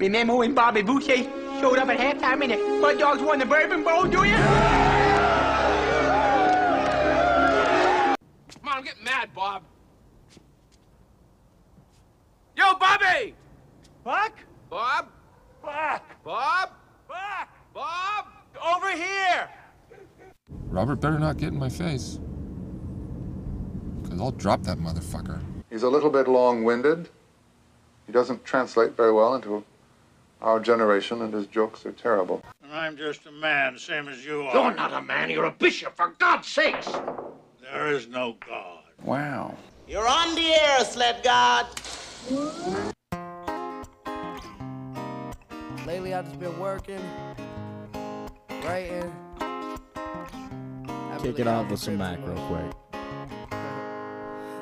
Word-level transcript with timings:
Remember 0.00 0.34
when 0.34 0.54
Bobby 0.54 0.80
Boucher 0.80 1.24
showed 1.60 1.78
up 1.78 1.90
at 1.90 1.98
halftime 1.98 2.42
and 2.42 2.52
the 2.52 2.56
Mud 2.80 2.98
Dogs 2.98 3.20
won 3.20 3.38
the 3.38 3.44
Bourbon 3.44 3.84
Bowl, 3.84 4.04
do 4.04 4.24
you? 4.24 4.34
Come 4.34 4.56
on, 8.64 8.78
I'm 8.78 8.82
getting 8.82 9.04
mad, 9.04 9.28
Bob. 9.34 9.62
Yo, 12.56 12.74
Bobby! 12.76 13.34
Buck? 14.02 14.32
Bob? 14.70 15.08
Buck! 15.62 16.02
Bob? 16.24 16.70
Buck! 17.06 17.48
Bob? 17.74 18.26
Over 18.74 18.92
here! 18.92 19.50
Robert 20.70 20.96
better 20.96 21.18
not 21.18 21.36
get 21.36 21.48
in 21.48 21.58
my 21.58 21.68
face. 21.68 22.18
Because 24.02 24.18
I'll 24.18 24.30
drop 24.30 24.62
that 24.62 24.78
motherfucker. 24.78 25.42
He's 25.68 25.82
a 25.82 25.90
little 25.90 26.08
bit 26.08 26.26
long 26.26 26.64
winded. 26.64 27.10
He 28.06 28.14
doesn't 28.14 28.46
translate 28.46 28.96
very 28.96 29.12
well 29.12 29.34
into 29.34 29.62
our 30.42 30.60
generation, 30.60 31.22
and 31.22 31.32
his 31.32 31.46
jokes 31.46 31.84
are 31.86 31.92
terrible. 31.92 32.42
And 32.62 32.72
I'm 32.72 32.96
just 32.96 33.26
a 33.26 33.32
man, 33.32 33.78
same 33.78 34.08
as 34.08 34.24
you 34.24 34.42
are. 34.42 34.54
You're 34.54 34.74
not 34.74 34.92
a 34.92 35.02
man, 35.02 35.30
you're 35.30 35.44
a 35.44 35.50
bishop, 35.50 35.96
for 35.96 36.14
God's 36.18 36.48
sakes! 36.48 36.88
There 37.60 37.92
is 37.92 38.08
no 38.08 38.36
God. 38.46 38.84
Wow. 39.02 39.56
You're 39.86 40.08
on 40.08 40.34
the 40.34 40.52
air, 40.52 40.84
sled 40.84 41.22
god. 41.22 41.66
Lately, 45.86 46.14
I've 46.14 46.26
just 46.26 46.38
been 46.38 46.58
working, 46.58 47.00
writing. 48.64 49.12
Kick 51.22 51.38
it 51.38 51.46
off 51.46 51.70
with 51.70 51.80
some 51.80 51.98
Mac 51.98 52.18
real 52.26 52.46
quick. 52.46 52.89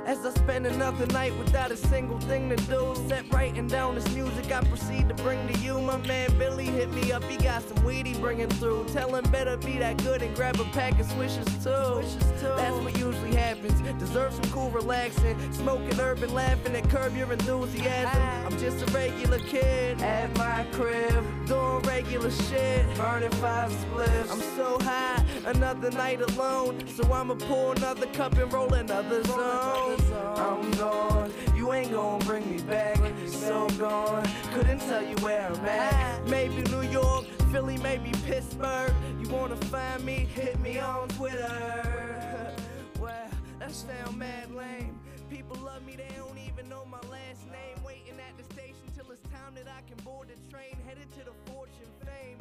As 0.09 0.25
I 0.25 0.31
spend 0.31 0.67
another 0.67 1.07
night 1.09 1.37
without 1.37 1.71
a 1.71 1.77
single 1.77 2.19
thing 2.21 2.49
to 2.49 2.57
do, 2.57 2.97
set 3.09 3.31
writing 3.31 3.67
down 3.67 3.95
this 3.95 4.09
music 4.15 4.51
I 4.51 4.63
proceed 4.65 5.07
to 5.11 5.15
bring 5.17 5.47
to 5.49 5.59
you. 5.59 5.79
My 5.83 5.99
man 5.99 6.31
Billy 6.39 6.65
hit 6.65 6.91
me 6.95 7.13
up, 7.13 7.23
he 7.25 7.37
got 7.37 7.63
some 7.63 7.85
weed 7.85 8.07
he 8.07 8.15
bringing 8.15 8.49
through. 8.49 8.87
Tell 8.91 9.15
him 9.15 9.31
better 9.31 9.59
be 9.59 9.77
that 9.77 10.03
good 10.03 10.23
and 10.23 10.35
grab 10.35 10.59
a 10.61 10.65
pack 10.65 10.99
of 10.99 11.05
swishes 11.11 11.45
too. 11.63 12.03
That's 12.41 12.75
what 12.83 12.99
usually 12.99 13.35
happens. 13.35 13.79
Deserve 13.99 14.33
some 14.33 14.51
cool 14.51 14.71
relaxing, 14.71 15.37
smoking 15.53 16.01
urban, 16.01 16.33
laughing 16.33 16.75
and 16.75 16.89
curb 16.89 17.15
your 17.15 17.31
enthusiasm. 17.31 18.23
I'm 18.47 18.59
just 18.59 18.89
a 18.89 18.91
regular 18.93 19.41
kid 19.41 20.01
at 20.01 20.35
my 20.39 20.65
crib, 20.73 21.23
doing 21.47 21.81
regular 21.81 22.31
shit, 22.31 22.87
burning 22.97 23.31
five 23.33 23.71
spliffs. 23.73 24.33
I'm 24.33 24.41
so 24.57 24.79
high, 24.81 25.23
another 25.45 25.91
night 25.91 26.23
alone, 26.23 26.83
so 26.87 27.13
I'ma 27.13 27.35
pour 27.35 27.75
another 27.75 28.07
cup 28.07 28.39
and 28.39 28.51
roll 28.51 28.73
another 28.73 29.23
zone. 29.25 29.98
I'm 30.39 30.71
gone, 30.73 31.33
you 31.57 31.73
ain't 31.73 31.91
gonna 31.91 32.25
bring 32.25 32.49
me 32.49 32.63
back. 32.63 32.97
So 33.27 33.69
gone, 33.71 34.27
couldn't 34.55 34.79
tell 34.81 35.03
you 35.03 35.17
where 35.17 35.49
I'm 35.49 35.65
at. 35.67 36.29
Maybe 36.29 36.63
New 36.71 36.83
York, 36.83 37.25
Philly, 37.51 37.77
maybe 37.79 38.13
Pittsburgh. 38.25 38.95
You 39.21 39.29
wanna 39.31 39.57
find 39.57 40.05
me? 40.05 40.29
Hit 40.35 40.59
me 40.61 40.79
on 40.79 41.09
Twitter. 41.09 42.55
well, 43.01 43.29
that 43.59 43.73
sound 43.73 44.17
mad 44.17 44.53
lame. 44.55 44.99
People 45.29 45.57
love 45.57 45.85
me, 45.85 45.97
they 45.97 46.09
don't 46.17 46.39
even 46.39 46.69
know 46.69 46.85
my 46.85 47.01
last 47.11 47.45
name. 47.47 47.85
Waiting 47.85 48.15
at 48.19 48.37
the 48.39 48.45
station 48.55 48.77
till 48.97 49.11
it's 49.11 49.23
time 49.23 49.55
that 49.57 49.67
I 49.67 49.81
can 49.89 50.03
board 50.05 50.29
the 50.29 50.53
train, 50.53 50.77
headed 50.87 51.11
to 51.15 51.25
the 51.25 51.53
fortune 51.53 51.91
fame. 52.05 52.39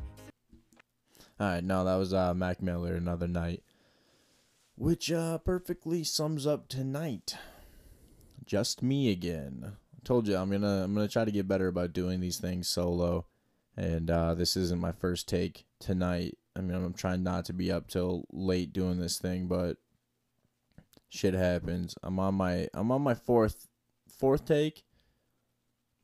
All 1.39 1.47
right, 1.47 1.63
no, 1.63 1.83
that 1.83 1.95
was 1.95 2.13
uh, 2.13 2.33
Mac 2.35 2.61
Miller, 2.61 2.93
Another 2.93 3.27
Night, 3.27 3.63
which 4.75 5.11
uh, 5.11 5.39
perfectly 5.39 6.03
sums 6.03 6.45
up 6.45 6.67
tonight. 6.67 7.35
Just 8.47 8.81
me 8.81 9.11
again. 9.11 9.61
I 9.65 9.99
told 10.05 10.27
you 10.27 10.37
I'm 10.37 10.49
gonna 10.49 10.85
I'm 10.85 10.95
gonna 10.95 11.09
try 11.09 11.25
to 11.25 11.31
get 11.31 11.49
better 11.49 11.67
about 11.67 11.91
doing 11.91 12.21
these 12.21 12.37
things 12.37 12.69
solo, 12.69 13.25
and 13.75 14.09
uh, 14.09 14.33
this 14.35 14.55
isn't 14.55 14.79
my 14.79 14.93
first 14.93 15.27
take 15.27 15.65
tonight. 15.79 16.37
I 16.55 16.61
mean, 16.61 16.75
I'm 16.75 16.93
trying 16.93 17.23
not 17.23 17.43
to 17.45 17.53
be 17.53 17.71
up 17.71 17.89
till 17.89 18.25
late 18.31 18.71
doing 18.71 18.99
this 18.99 19.19
thing, 19.19 19.47
but 19.47 19.77
shit 21.09 21.33
happens. 21.33 21.95
I'm 22.02 22.19
on 22.19 22.36
my 22.36 22.69
I'm 22.73 22.89
on 22.89 23.02
my 23.02 23.15
fourth 23.15 23.67
fourth 24.07 24.45
take, 24.45 24.83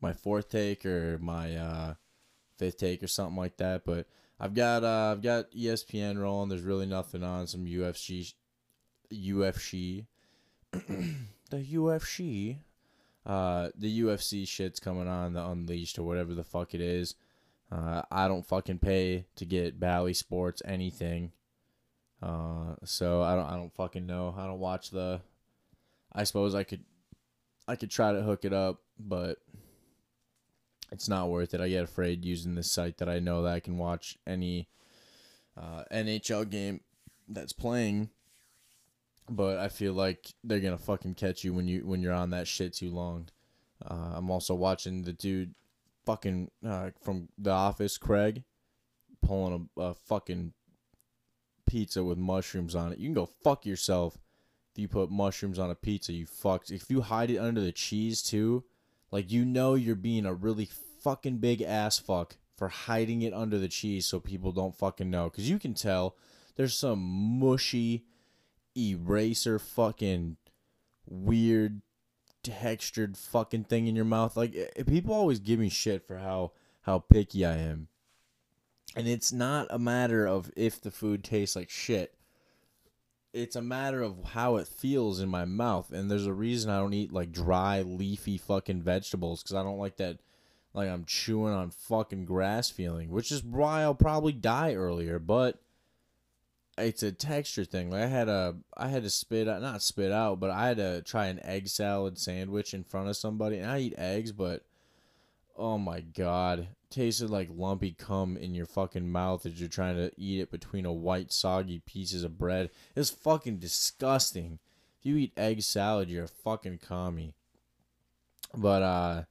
my 0.02 0.12
fourth 0.12 0.50
take 0.50 0.84
or 0.84 1.18
my 1.22 1.56
uh, 1.56 1.94
fifth 2.58 2.76
take 2.76 3.02
or 3.02 3.08
something 3.08 3.36
like 3.36 3.56
that. 3.56 3.86
But 3.86 4.06
I've 4.38 4.54
got 4.54 4.84
uh, 4.84 5.12
I've 5.12 5.22
got 5.22 5.50
ESPN 5.52 6.20
rolling. 6.20 6.50
There's 6.50 6.62
really 6.62 6.86
nothing 6.86 7.22
on 7.22 7.46
some 7.46 7.64
UFC, 7.64 8.34
UFC, 9.10 10.06
the 11.54 11.76
UFC. 11.76 12.58
Uh, 13.24 13.70
the 13.76 14.00
UFC 14.00 14.46
shit's 14.46 14.80
coming 14.80 15.08
on 15.08 15.32
the 15.32 15.44
Unleashed 15.44 15.98
or 15.98 16.02
whatever 16.02 16.34
the 16.34 16.44
fuck 16.44 16.74
it 16.74 16.80
is. 16.80 17.14
Uh, 17.70 18.02
I 18.10 18.28
don't 18.28 18.46
fucking 18.46 18.78
pay 18.78 19.26
to 19.36 19.44
get 19.44 19.80
Bally 19.80 20.14
Sports 20.14 20.60
anything. 20.64 21.32
Uh, 22.22 22.74
so 22.84 23.22
I 23.22 23.34
don't 23.34 23.46
I 23.46 23.56
don't 23.56 23.74
fucking 23.74 24.06
know. 24.06 24.34
I 24.36 24.46
don't 24.46 24.58
watch 24.58 24.90
the. 24.90 25.20
I 26.12 26.24
suppose 26.24 26.54
I 26.54 26.62
could, 26.62 26.84
I 27.66 27.76
could 27.76 27.90
try 27.90 28.12
to 28.12 28.22
hook 28.22 28.44
it 28.44 28.52
up, 28.52 28.80
but 28.98 29.38
it's 30.92 31.08
not 31.08 31.28
worth 31.28 31.54
it. 31.54 31.60
I 31.60 31.68
get 31.68 31.84
afraid 31.84 32.24
using 32.24 32.54
this 32.54 32.70
site 32.70 32.98
that 32.98 33.08
I 33.08 33.18
know 33.18 33.42
that 33.42 33.52
I 33.52 33.60
can 33.60 33.78
watch 33.78 34.16
any 34.26 34.68
uh, 35.56 35.82
NHL 35.92 36.48
game 36.48 36.80
that's 37.28 37.52
playing, 37.52 38.10
but 39.28 39.58
I 39.58 39.68
feel 39.68 39.92
like 39.92 40.32
they're 40.42 40.60
gonna 40.60 40.78
fucking 40.78 41.14
catch 41.14 41.44
you 41.44 41.52
when 41.52 41.66
you 41.66 41.86
when 41.86 42.02
you're 42.02 42.12
on 42.12 42.30
that 42.30 42.46
shit 42.48 42.74
too 42.74 42.90
long. 42.90 43.28
Uh, 43.84 44.12
I'm 44.14 44.30
also 44.30 44.54
watching 44.54 45.02
the 45.02 45.12
dude, 45.12 45.54
fucking 46.06 46.50
uh, 46.66 46.90
from 47.02 47.28
The 47.38 47.50
Office, 47.50 47.98
Craig, 47.98 48.44
pulling 49.22 49.68
a, 49.76 49.80
a 49.80 49.94
fucking 49.94 50.52
pizza 51.66 52.04
with 52.04 52.18
mushrooms 52.18 52.74
on 52.74 52.92
it. 52.92 52.98
You 52.98 53.08
can 53.08 53.14
go 53.14 53.26
fuck 53.42 53.66
yourself 53.66 54.18
if 54.72 54.78
you 54.78 54.88
put 54.88 55.10
mushrooms 55.10 55.58
on 55.58 55.70
a 55.70 55.74
pizza. 55.74 56.12
You 56.12 56.26
fucked. 56.26 56.70
If 56.70 56.90
you 56.90 57.02
hide 57.02 57.30
it 57.30 57.38
under 57.38 57.60
the 57.60 57.72
cheese 57.72 58.22
too, 58.22 58.64
like 59.10 59.30
you 59.30 59.44
know 59.44 59.74
you're 59.74 59.94
being 59.94 60.26
a 60.26 60.34
really 60.34 60.68
fucking 61.02 61.38
big 61.38 61.62
ass 61.62 61.98
fuck 61.98 62.36
for 62.56 62.68
hiding 62.68 63.22
it 63.22 63.34
under 63.34 63.58
the 63.58 63.68
cheese 63.68 64.06
so 64.06 64.20
people 64.20 64.52
don't 64.52 64.76
fucking 64.76 65.10
know. 65.10 65.28
Cause 65.30 65.48
you 65.48 65.58
can 65.58 65.74
tell 65.74 66.16
there's 66.56 66.74
some 66.74 67.00
mushy 67.00 68.04
eraser 68.76 69.58
fucking 69.58 70.36
weird 71.06 71.82
textured 72.42 73.16
fucking 73.16 73.64
thing 73.64 73.86
in 73.86 73.96
your 73.96 74.04
mouth. 74.04 74.36
Like 74.36 74.54
eh, 74.54 74.82
people 74.84 75.14
always 75.14 75.40
give 75.40 75.58
me 75.58 75.68
shit 75.68 76.06
for 76.06 76.18
how 76.18 76.52
how 76.82 77.00
picky 77.00 77.44
I 77.44 77.56
am. 77.56 77.88
And 78.94 79.08
it's 79.08 79.32
not 79.32 79.66
a 79.70 79.78
matter 79.78 80.26
of 80.26 80.52
if 80.56 80.80
the 80.80 80.90
food 80.90 81.24
tastes 81.24 81.56
like 81.56 81.70
shit. 81.70 82.14
It's 83.32 83.56
a 83.56 83.62
matter 83.62 84.00
of 84.02 84.22
how 84.22 84.56
it 84.56 84.68
feels 84.68 85.18
in 85.18 85.28
my 85.28 85.44
mouth. 85.44 85.90
And 85.90 86.08
there's 86.08 86.26
a 86.26 86.32
reason 86.32 86.70
I 86.70 86.78
don't 86.78 86.94
eat 86.94 87.12
like 87.12 87.32
dry, 87.32 87.82
leafy 87.82 88.38
fucking 88.38 88.82
vegetables 88.82 89.42
because 89.42 89.56
I 89.56 89.64
don't 89.64 89.78
like 89.78 89.96
that, 89.96 90.18
like 90.72 90.88
I'm 90.88 91.04
chewing 91.04 91.52
on 91.52 91.70
fucking 91.70 92.26
grass 92.26 92.70
feeling, 92.70 93.10
which 93.10 93.32
is 93.32 93.42
why 93.42 93.82
I'll 93.82 93.94
probably 93.94 94.32
die 94.32 94.74
earlier. 94.74 95.18
But 95.18 95.58
it's 96.78 97.02
a 97.02 97.12
texture 97.12 97.64
thing. 97.64 97.90
Like 97.90 98.02
I 98.02 98.06
had 98.06 98.28
a, 98.28 98.56
I 98.76 98.88
had 98.88 99.02
to 99.04 99.10
spit 99.10 99.48
out, 99.48 99.62
not 99.62 99.82
spit 99.82 100.12
out, 100.12 100.40
but 100.40 100.50
I 100.50 100.68
had 100.68 100.76
to 100.78 101.02
try 101.02 101.26
an 101.26 101.40
egg 101.44 101.68
salad 101.68 102.18
sandwich 102.18 102.74
in 102.74 102.84
front 102.84 103.08
of 103.08 103.16
somebody. 103.16 103.58
And 103.58 103.70
I 103.70 103.78
eat 103.78 103.94
eggs, 103.96 104.32
but 104.32 104.64
oh 105.56 105.78
my 105.78 106.00
god, 106.00 106.68
tasted 106.90 107.30
like 107.30 107.48
lumpy 107.52 107.92
cum 107.92 108.36
in 108.36 108.54
your 108.54 108.66
fucking 108.66 109.10
mouth 109.10 109.46
as 109.46 109.60
you're 109.60 109.68
trying 109.68 109.96
to 109.96 110.10
eat 110.16 110.40
it 110.40 110.50
between 110.50 110.86
a 110.86 110.92
white 110.92 111.32
soggy 111.32 111.80
pieces 111.86 112.24
of 112.24 112.38
bread. 112.38 112.70
It's 112.96 113.10
fucking 113.10 113.58
disgusting. 113.58 114.58
If 115.00 115.06
you 115.06 115.16
eat 115.16 115.32
egg 115.36 115.62
salad, 115.62 116.08
you're 116.08 116.24
a 116.24 116.28
fucking 116.28 116.78
commie. 116.86 117.34
But 118.56 118.82
uh 118.82 119.22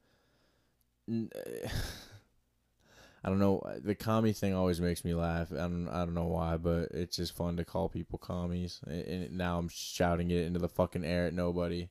I 3.24 3.30
don't 3.30 3.40
know. 3.40 3.62
The 3.82 3.96
commie 3.96 4.34
thing 4.34 4.54
always 4.54 4.82
makes 4.82 5.06
me 5.06 5.14
laugh. 5.14 5.52
I 5.52 5.56
don't. 5.58 5.88
I 5.88 6.00
don't 6.00 6.14
know 6.14 6.26
why, 6.28 6.58
but 6.58 6.90
it's 6.92 7.16
just 7.16 7.36
fun 7.36 7.56
to 7.58 7.64
call 7.64 7.88
people 7.88 8.20
commies. 8.20 8.82
And 8.86 9.38
now 9.38 9.58
I'm 9.58 9.70
shouting 9.70 10.30
it 10.30 10.46
into 10.46 10.60
the 10.60 10.68
fucking 10.68 11.06
air 11.06 11.28
at 11.28 11.34
nobody. 11.34 11.90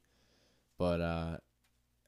But 0.77 1.01
uh, 1.01 1.37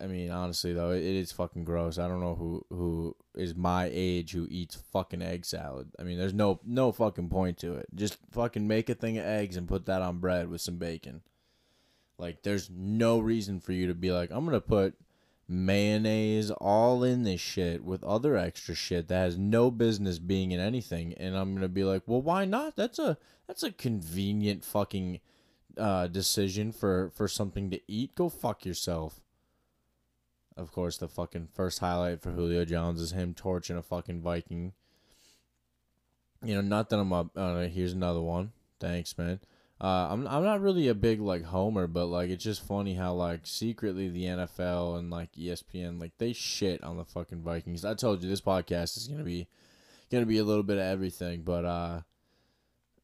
I 0.01 0.07
mean, 0.07 0.31
honestly 0.31 0.73
though, 0.73 0.91
it, 0.91 0.99
it 0.99 1.17
is 1.17 1.33
fucking 1.33 1.65
gross. 1.65 1.99
I 1.99 2.09
don't 2.09 2.21
know 2.21 2.35
who 2.35 2.67
who 2.69 3.17
is 3.35 3.55
my 3.55 3.89
age 3.91 4.33
who 4.33 4.47
eats 4.51 4.77
fucking 4.93 5.23
egg 5.23 5.47
salad. 5.47 5.93
I 5.99 6.03
mean, 6.03 6.19
there's 6.19 6.35
no 6.35 6.61
no 6.65 6.93
fucking 6.93 7.31
point 7.31 7.59
to 7.59 7.75
it. 7.75 7.87
Just 7.95 8.19
fucking 8.31 8.67
make 8.67 8.91
a 8.91 8.95
thing 8.95 9.17
of 9.17 9.25
eggs 9.25 9.57
and 9.57 9.69
put 9.69 9.87
that 9.87 10.03
on 10.03 10.19
bread 10.19 10.49
with 10.49 10.61
some 10.61 10.77
bacon. 10.77 11.23
Like, 12.19 12.43
there's 12.43 12.71
no 12.71 13.19
reason 13.19 13.61
for 13.61 13.73
you 13.73 13.89
to 13.89 13.95
be 13.95 14.13
like, 14.13 14.31
I'm 14.31 14.45
gonna 14.45 14.61
put 14.61 14.95
mayonnaise 15.47 16.51
all 16.51 17.05
in 17.05 17.23
this 17.25 17.41
shit 17.41 17.85
with 17.85 18.03
other 18.05 18.37
extra 18.37 18.75
shit 18.75 19.09
that 19.09 19.17
has 19.17 19.37
no 19.39 19.71
business 19.71 20.19
being 20.19 20.53
in 20.53 20.61
anything 20.61 21.13
and 21.15 21.37
I'm 21.37 21.61
to 21.61 21.69
be 21.69 21.85
like, 21.85 22.03
"Well, 22.07 22.23
why 22.23 22.45
not? 22.45 22.77
That's 22.77 22.99
a 22.99 23.19
that's 23.47 23.63
a 23.63 23.73
convenient 23.73 24.65
fucking 24.65 25.21
uh 25.77 26.07
decision 26.07 26.73
for 26.73 27.11
for 27.15 27.29
something 27.29 27.71
to 27.71 27.81
eat. 27.89 28.15
Go 28.15 28.29
fuck 28.29 28.65
yourself." 28.65 29.21
of 30.57 30.73
course, 30.73 30.97
the 30.97 31.09
fucking 31.09 31.49
first 31.53 31.81
highlight 31.81 32.23
for 32.23 32.31
Julio 32.31 32.65
Jones 32.65 33.01
is 33.01 33.13
him 33.13 33.35
torching 33.35 33.77
a 33.77 33.83
fucking 33.83 34.23
Viking. 34.23 34.73
You 36.43 36.57
know, 36.57 36.61
not 36.61 36.91
that 36.91 36.99
I'm 36.99 37.13
up. 37.13 37.31
Uh, 37.37 37.63
here's 37.63 37.93
another 37.93 38.21
one. 38.21 38.53
Thanks, 38.79 39.17
man. 39.19 39.41
Uh, 39.81 40.09
I'm 40.11 40.27
I'm 40.29 40.45
not 40.45 40.61
really 40.61 40.89
a 40.89 40.95
big 40.95 41.21
like 41.21 41.45
homer, 41.45 41.87
but 41.87 42.07
like 42.07 42.31
it's 42.31 42.45
just 42.45 42.67
funny 42.67 42.95
how 42.95 43.13
like 43.13 43.41
secretly 43.45 44.09
the 44.09 44.25
NFL 44.25 44.99
and 44.99 45.11
like 45.11 45.33
ESPN 45.33 46.01
like 46.01 46.13
they 46.19 46.33
shit 46.33 46.83
on 46.85 46.97
the 46.97 47.05
fucking 47.05 47.43
Vikings. 47.43 47.85
I 47.85 47.95
told 47.95 48.23
you 48.23 48.29
this 48.29 48.41
podcast 48.41 48.97
is 48.97 49.09
gonna 49.09 49.25
be 49.25 49.49
gonna 50.11 50.27
be 50.27 50.39
a 50.39 50.45
little 50.45 50.63
bit 50.63 50.79
of 50.79 50.85
everything, 50.85 51.43
but 51.43 51.65
uh, 51.65 52.01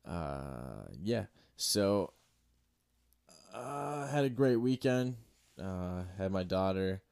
uh, 0.06 0.84
yeah. 1.02 1.24
So, 1.56 2.12
uh, 3.52 4.06
had 4.06 4.24
a 4.24 4.30
great 4.30 4.56
weekend. 4.56 5.16
Uh, 5.60 6.04
had 6.16 6.32
my 6.32 6.44
daughter. 6.44 7.02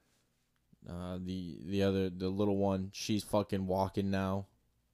Uh, 0.89 1.19
the 1.23 1.59
the 1.67 1.83
other 1.83 2.09
the 2.09 2.29
little 2.29 2.57
one, 2.57 2.91
she's 2.95 3.23
fucking 3.25 3.67
walking 3.67 4.11
now, 4.11 4.47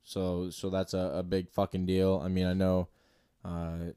so 0.02 0.50
so 0.50 0.70
that's 0.70 0.94
a, 0.94 1.12
a 1.16 1.22
big 1.22 1.50
fucking 1.50 1.86
deal. 1.86 2.20
I 2.24 2.28
mean, 2.28 2.46
I 2.46 2.54
know, 2.54 2.88
uh, 3.44 3.92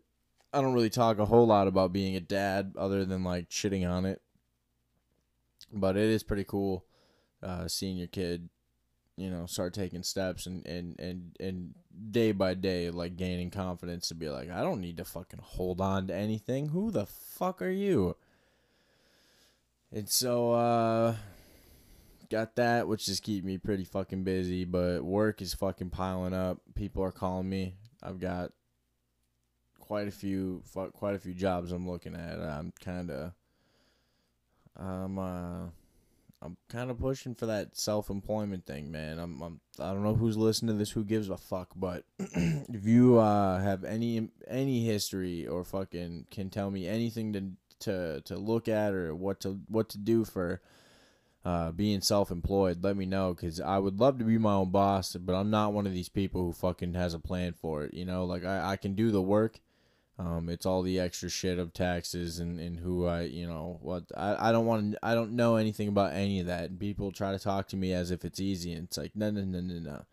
I 0.58 0.62
don't 0.62 0.74
really 0.74 0.90
talk 0.90 1.20
a 1.20 1.26
whole 1.26 1.46
lot 1.46 1.68
about 1.68 1.94
being 1.94 2.16
a 2.16 2.20
dad 2.20 2.74
other 2.76 3.06
than 3.06 3.24
like 3.24 3.52
shitting 3.52 3.88
on 3.88 4.06
it, 4.06 4.24
but 5.72 5.96
it 5.96 6.10
is 6.10 6.24
pretty 6.24 6.44
cool, 6.44 6.84
uh, 7.44 7.68
seeing 7.68 7.96
your 7.96 8.08
kid, 8.08 8.50
you 9.18 9.30
know, 9.30 9.46
start 9.46 9.76
taking 9.76 10.02
steps 10.02 10.48
and 10.48 10.66
and 10.66 11.00
and 11.00 11.36
and 11.40 11.76
day 12.10 12.32
by 12.32 12.56
day 12.56 12.90
like 12.90 13.16
gaining 13.16 13.52
confidence 13.52 14.08
to 14.08 14.16
be 14.16 14.30
like, 14.30 14.50
I 14.50 14.64
don't 14.64 14.82
need 14.82 14.98
to 14.98 15.06
fucking 15.06 15.42
hold 15.44 15.80
on 15.80 16.08
to 16.08 16.16
anything. 16.16 16.70
Who 16.70 16.90
the 16.90 17.06
fuck 17.06 17.62
are 17.62 17.70
you? 17.70 18.16
And 19.92 20.10
so, 20.10 20.54
uh, 20.54 21.16
got 22.32 22.56
that, 22.56 22.88
which 22.88 23.06
just 23.06 23.22
keep 23.22 23.46
me 23.46 23.60
pretty 23.60 23.84
fucking 23.84 24.24
busy. 24.24 24.66
But 24.66 25.04
work 25.04 25.40
is 25.40 25.54
fucking 25.54 25.92
piling 25.92 26.34
up. 26.34 26.62
People 26.74 27.04
are 27.04 27.12
calling 27.12 27.48
me. 27.48 27.76
I've 28.02 28.20
got 28.20 28.54
quite 29.88 30.08
a 30.08 30.12
few, 30.12 30.62
quite 30.94 31.16
a 31.16 31.20
few 31.20 31.34
jobs 31.34 31.72
I'm 31.72 31.90
looking 31.90 32.16
at. 32.16 32.40
I'm 32.40 32.74
kind 32.84 33.10
of, 33.10 33.32
I'm, 34.76 35.18
uh, 35.18 35.66
I'm 36.42 36.58
kind 36.70 36.92
of 36.92 37.00
pushing 37.00 37.34
for 37.34 37.48
that 37.48 37.78
self-employment 37.78 38.66
thing, 38.66 38.92
man. 38.92 39.18
I'm, 39.18 39.42
I'm, 39.42 39.60
I 39.80 39.94
don't 39.94 40.04
know 40.04 40.16
who's 40.16 40.38
listening 40.38 40.76
to 40.76 40.78
this, 40.78 40.92
who 40.92 41.04
gives 41.04 41.30
a 41.30 41.38
fuck, 41.38 41.70
but 41.76 42.04
if 42.20 42.86
you 42.86 43.18
uh 43.18 43.60
have 43.60 43.84
any 43.84 44.30
any 44.48 44.86
history 44.86 45.48
or 45.48 45.64
fucking 45.64 46.28
can 46.30 46.50
tell 46.50 46.70
me 46.70 46.88
anything 46.88 47.34
to 47.34 47.44
to 47.80 48.22
to 48.22 48.38
look 48.38 48.68
at 48.68 48.94
or 48.94 49.16
what 49.16 49.40
to 49.42 49.60
what 49.68 49.90
to 49.90 49.98
do 49.98 50.26
for 50.26 50.62
uh, 51.44 51.72
being 51.72 52.02
self-employed, 52.02 52.84
let 52.84 52.98
me 52.98 53.06
know 53.06 53.34
because 53.34 53.62
I 53.62 53.78
would 53.80 54.00
love 54.00 54.20
to 54.20 54.26
be 54.26 54.38
my 54.38 54.54
own 54.54 54.70
boss, 54.70 55.16
but 55.16 55.34
I'm 55.34 55.50
not 55.50 55.72
one 55.72 55.88
of 55.88 55.94
these 55.94 56.10
people 56.10 56.44
who 56.44 56.52
fucking 56.52 56.94
has 56.94 57.14
a 57.14 57.20
plan 57.20 57.54
for 57.54 57.86
it. 57.86 57.94
You 57.94 58.06
know, 58.06 58.26
like 58.26 58.44
I, 58.44 58.72
I 58.72 58.76
can 58.76 58.96
do 58.96 59.12
the 59.12 59.22
work. 59.22 59.62
Um, 60.20 60.50
it's 60.50 60.66
all 60.66 60.82
the 60.82 61.00
extra 61.00 61.30
shit 61.30 61.60
of 61.60 61.74
taxes 61.74 62.40
and, 62.40 62.60
and 62.60 62.80
who 62.80 63.06
I, 63.06 63.22
you 63.22 63.48
know, 63.48 63.78
what 63.82 64.06
I, 64.16 64.50
I 64.50 64.52
don't 64.52 64.66
want 64.66 64.96
I 65.04 65.14
don't 65.14 65.34
know 65.34 65.58
anything 65.58 65.88
about 65.88 66.14
any 66.14 66.40
of 66.40 66.48
that. 66.48 66.72
And 66.72 66.80
people 66.80 67.12
try 67.12 67.32
to 67.32 67.40
talk 67.40 67.68
to 67.70 67.78
me 67.78 67.94
as 67.94 68.10
if 68.10 68.26
it's 68.26 68.40
easy. 68.40 68.74
And 68.74 68.86
it's 68.86 68.98
like, 68.98 69.16
no, 69.16 69.30
no, 69.30 69.42
no, 69.42 69.60
no, 69.60 69.76
no. 69.76 70.06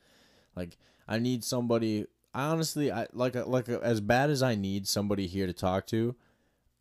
Like 0.54 0.76
I 1.08 1.18
need 1.18 1.42
somebody, 1.42 2.06
I 2.34 2.44
honestly, 2.44 2.92
I 2.92 3.06
like, 3.14 3.34
like 3.46 3.70
as 3.70 4.02
bad 4.02 4.28
as 4.28 4.42
I 4.42 4.56
need 4.56 4.86
somebody 4.86 5.26
here 5.26 5.46
to 5.46 5.54
talk 5.54 5.86
to, 5.86 6.14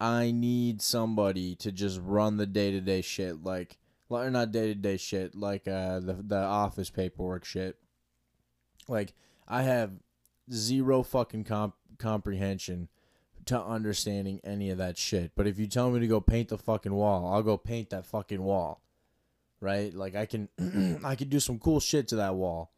I 0.01 0.31
need 0.31 0.81
somebody 0.81 1.55
to 1.55 1.71
just 1.71 2.01
run 2.03 2.35
the 2.35 2.45
day 2.45 2.71
to 2.71 2.81
day 2.81 3.01
shit, 3.01 3.41
like, 3.41 3.77
or 4.09 4.29
not 4.29 4.51
day 4.51 4.67
to 4.67 4.75
day 4.75 4.97
shit, 4.97 5.33
like 5.33 5.65
uh, 5.65 6.01
the 6.01 6.17
the 6.21 6.37
office 6.37 6.89
paperwork 6.89 7.45
shit. 7.45 7.77
Like, 8.87 9.13
I 9.47 9.61
have 9.63 9.91
zero 10.51 11.03
fucking 11.03 11.45
comp- 11.45 11.77
comprehension 11.99 12.89
to 13.45 13.61
understanding 13.61 14.39
any 14.43 14.69
of 14.69 14.77
that 14.77 14.97
shit. 14.97 15.31
But 15.35 15.47
if 15.47 15.59
you 15.59 15.67
tell 15.67 15.89
me 15.91 15.99
to 15.99 16.07
go 16.07 16.21
paint 16.21 16.49
the 16.49 16.57
fucking 16.57 16.93
wall, 16.93 17.33
I'll 17.33 17.43
go 17.43 17.57
paint 17.57 17.89
that 17.91 18.05
fucking 18.05 18.41
wall. 18.41 18.81
Right? 19.59 19.93
Like 19.93 20.15
I 20.15 20.25
can 20.25 20.49
I 21.05 21.15
can 21.15 21.29
do 21.29 21.39
some 21.39 21.59
cool 21.59 21.79
shit 21.79 22.07
to 22.09 22.17
that 22.17 22.35
wall. 22.35 22.71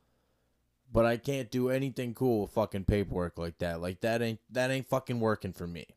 But 0.91 1.05
I 1.05 1.17
can't 1.17 1.51
do 1.51 1.69
anything 1.69 2.13
cool 2.13 2.43
with 2.43 2.51
fucking 2.51 2.85
paperwork 2.85 3.37
like 3.37 3.57
that. 3.57 3.81
Like 3.81 4.01
that 4.01 4.21
ain't 4.21 4.39
that 4.51 4.71
ain't 4.71 4.87
fucking 4.87 5.19
working 5.19 5.51
for 5.51 5.67
me 5.67 5.87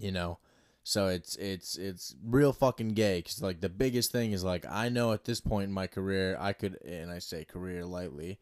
you 0.00 0.10
know 0.10 0.38
so 0.82 1.06
it's 1.06 1.36
it's 1.36 1.76
it's 1.76 2.16
real 2.24 2.52
fucking 2.52 2.88
gay 2.88 3.18
because 3.18 3.42
like 3.42 3.60
the 3.60 3.68
biggest 3.68 4.10
thing 4.10 4.32
is 4.32 4.42
like 4.42 4.64
i 4.68 4.88
know 4.88 5.12
at 5.12 5.24
this 5.24 5.40
point 5.40 5.68
in 5.68 5.72
my 5.72 5.86
career 5.86 6.36
i 6.40 6.52
could 6.52 6.78
and 6.84 7.10
i 7.10 7.18
say 7.18 7.44
career 7.44 7.84
lightly 7.84 8.38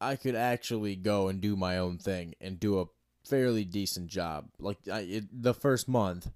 i 0.00 0.14
could 0.14 0.34
actually 0.34 0.94
go 0.94 1.28
and 1.28 1.40
do 1.40 1.56
my 1.56 1.78
own 1.78 1.96
thing 1.96 2.34
and 2.40 2.60
do 2.60 2.78
a 2.78 2.86
fairly 3.24 3.64
decent 3.64 4.08
job 4.08 4.48
like 4.58 4.78
I, 4.90 5.00
it, 5.00 5.42
the 5.42 5.54
first 5.54 5.88
month 5.88 6.30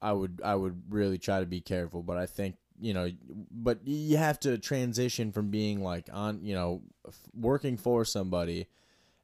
i 0.00 0.12
would 0.12 0.40
i 0.44 0.54
would 0.54 0.82
really 0.90 1.18
try 1.18 1.40
to 1.40 1.46
be 1.46 1.60
careful 1.60 2.02
but 2.02 2.16
i 2.16 2.26
think 2.26 2.56
you 2.80 2.94
know 2.94 3.10
but 3.50 3.86
you 3.86 4.16
have 4.16 4.40
to 4.40 4.58
transition 4.58 5.32
from 5.32 5.50
being 5.50 5.82
like 5.82 6.08
on 6.12 6.44
you 6.44 6.54
know 6.54 6.82
working 7.34 7.76
for 7.76 8.04
somebody 8.04 8.66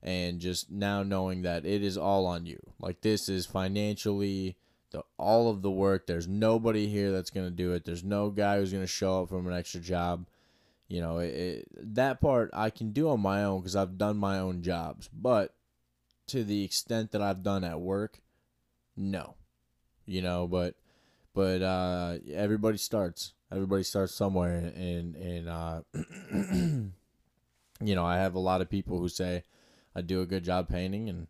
and 0.03 0.41
just 0.41 0.70
now 0.70 1.03
knowing 1.03 1.43
that 1.43 1.67
it 1.67 1.82
is 1.82 1.99
all 1.99 2.26
on 2.26 2.47
you. 2.47 2.59
Like 2.81 3.00
this 3.00 3.29
is 3.29 3.47
financially 3.47 4.56
the 4.91 5.03
all 5.17 5.50
of 5.50 5.62
the 5.62 5.71
work. 5.71 6.06
There's 6.06 6.29
nobody 6.29 6.87
here 6.87 7.11
that's 7.11 7.31
gonna 7.31 7.50
do 7.50 7.73
it. 7.73 7.85
There's 7.85 8.05
no 8.05 8.31
guy 8.31 8.59
who's 8.59 8.73
gonna 8.73 8.87
show 8.87 9.23
up 9.23 9.29
from 9.29 9.47
an 9.47 9.55
extra 9.55 9.81
job. 9.81 10.26
You 10.88 11.00
know, 11.03 11.19
it, 11.19 11.35
it, 11.35 11.94
that 11.94 12.21
part 12.21 12.50
I 12.55 12.71
can 12.71 12.93
do 12.93 13.11
on 13.11 13.21
my 13.21 13.44
own 13.44 13.61
because 13.61 13.76
I've 13.76 13.99
done 13.99 14.17
my 14.17 14.38
own 14.38 14.62
jobs. 14.62 15.11
But 15.12 15.55
to 16.29 16.45
the 16.45 16.65
extent 16.65 17.13
that 17.13 17.23
I've 17.23 17.43
done 17.43 17.65
at 17.65 17.81
work, 17.81 18.21
no. 18.97 19.35
You 20.07 20.23
know, 20.23 20.47
but 20.47 20.75
but 21.35 21.63
uh, 21.63 22.19
everybody 22.33 22.79
starts. 22.79 23.35
Everybody 23.53 23.83
starts 23.83 24.15
somewhere, 24.15 24.73
and 24.75 25.15
and 25.17 25.49
uh, 25.49 25.81
you 27.81 27.95
know, 27.95 28.05
I 28.05 28.17
have 28.17 28.35
a 28.35 28.41
lot 28.41 28.61
of 28.61 28.71
people 28.71 28.99
who 28.99 29.09
say 29.09 29.45
I 29.95 30.01
do 30.01 30.21
a 30.21 30.27
good 30.27 30.45
job 30.45 30.69
painting 30.69 31.09
and 31.09 31.27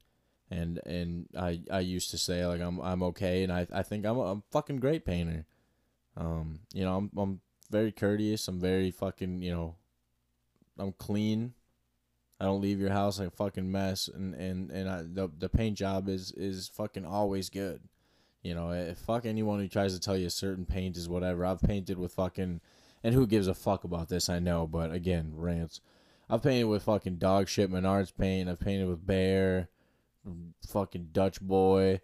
and 0.51 0.81
and 0.87 1.27
I 1.37 1.61
I 1.71 1.81
used 1.81 2.11
to 2.11 2.19
say 2.19 2.47
like 2.47 2.61
I'm 2.61 2.81
I'm 2.81 3.03
okay 3.05 3.43
and 3.43 3.53
I 3.53 3.67
I 3.73 3.83
think 3.83 4.05
I'm 4.05 4.17
a, 4.17 4.33
I'm 4.33 4.39
a 4.39 4.51
fucking 4.51 4.79
great 4.79 5.05
painter. 5.05 5.47
Um, 6.17 6.61
you 6.73 6.85
know, 6.85 6.97
I'm 6.97 7.11
I'm 7.17 7.41
very 7.71 7.93
courteous, 7.93 8.49
I'm 8.49 8.61
very 8.61 8.91
fucking, 8.91 9.43
you 9.43 9.53
know, 9.53 9.77
I'm 10.79 10.93
clean. 10.93 11.55
I 12.41 12.45
don't 12.45 12.61
leave 12.61 12.81
your 12.81 12.91
house 12.91 13.19
like 13.19 13.29
a 13.29 13.33
fucking 13.33 13.71
mess 13.71 14.09
and 14.09 14.35
and 14.35 14.71
and 14.71 14.89
I, 14.89 15.03
the 15.03 15.31
the 15.37 15.49
paint 15.49 15.77
job 15.77 16.09
is 16.09 16.33
is 16.33 16.69
fucking 16.69 17.05
always 17.05 17.51
good. 17.51 17.81
You 18.43 18.55
know, 18.55 18.71
if 18.71 18.99
fuck 18.99 19.27
anyone 19.27 19.59
who 19.59 19.69
tries 19.69 19.95
to 19.95 20.01
tell 20.01 20.17
you 20.17 20.27
a 20.27 20.31
certain 20.31 20.65
paint 20.65 20.97
is 20.97 21.09
whatever. 21.09 21.45
I've 21.45 21.61
painted 21.61 21.99
with 21.99 22.13
fucking 22.13 22.61
and 23.03 23.15
who 23.15 23.27
gives 23.27 23.47
a 23.47 23.55
fuck 23.55 23.85
about 23.85 24.09
this, 24.09 24.29
I 24.29 24.39
know, 24.39 24.67
but 24.67 24.93
again, 24.93 25.33
rants. 25.35 25.81
I've 26.31 26.43
painted 26.43 26.65
with 26.65 26.85
fucking 26.85 27.17
dog 27.17 27.49
shit 27.49 27.71
Menards 27.71 28.13
paint. 28.17 28.49
I've 28.49 28.61
painted 28.61 28.89
with 28.89 29.07
Behr, 29.07 29.69
fucking 30.67 31.09
Dutch 31.13 31.41
Boy, 31.41 32.01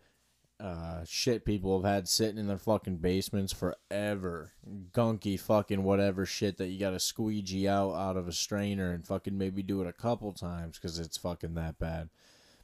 uh, 0.60 1.04
shit 1.04 1.44
people 1.44 1.80
have 1.80 1.90
had 1.90 2.08
sitting 2.08 2.38
in 2.38 2.46
their 2.46 2.58
fucking 2.58 2.98
basements 2.98 3.52
forever. 3.52 4.52
Gunky 4.92 5.38
fucking 5.38 5.82
whatever 5.82 6.24
shit 6.24 6.58
that 6.58 6.68
you 6.68 6.78
gotta 6.78 7.00
squeegee 7.00 7.68
out 7.68 7.92
out 7.94 8.16
of 8.16 8.28
a 8.28 8.32
strainer 8.32 8.92
and 8.92 9.06
fucking 9.06 9.36
maybe 9.36 9.62
do 9.62 9.82
it 9.82 9.88
a 9.88 9.92
couple 9.92 10.32
times 10.32 10.78
because 10.78 10.98
it's 10.98 11.16
fucking 11.16 11.54
that 11.54 11.78
bad. 11.78 12.08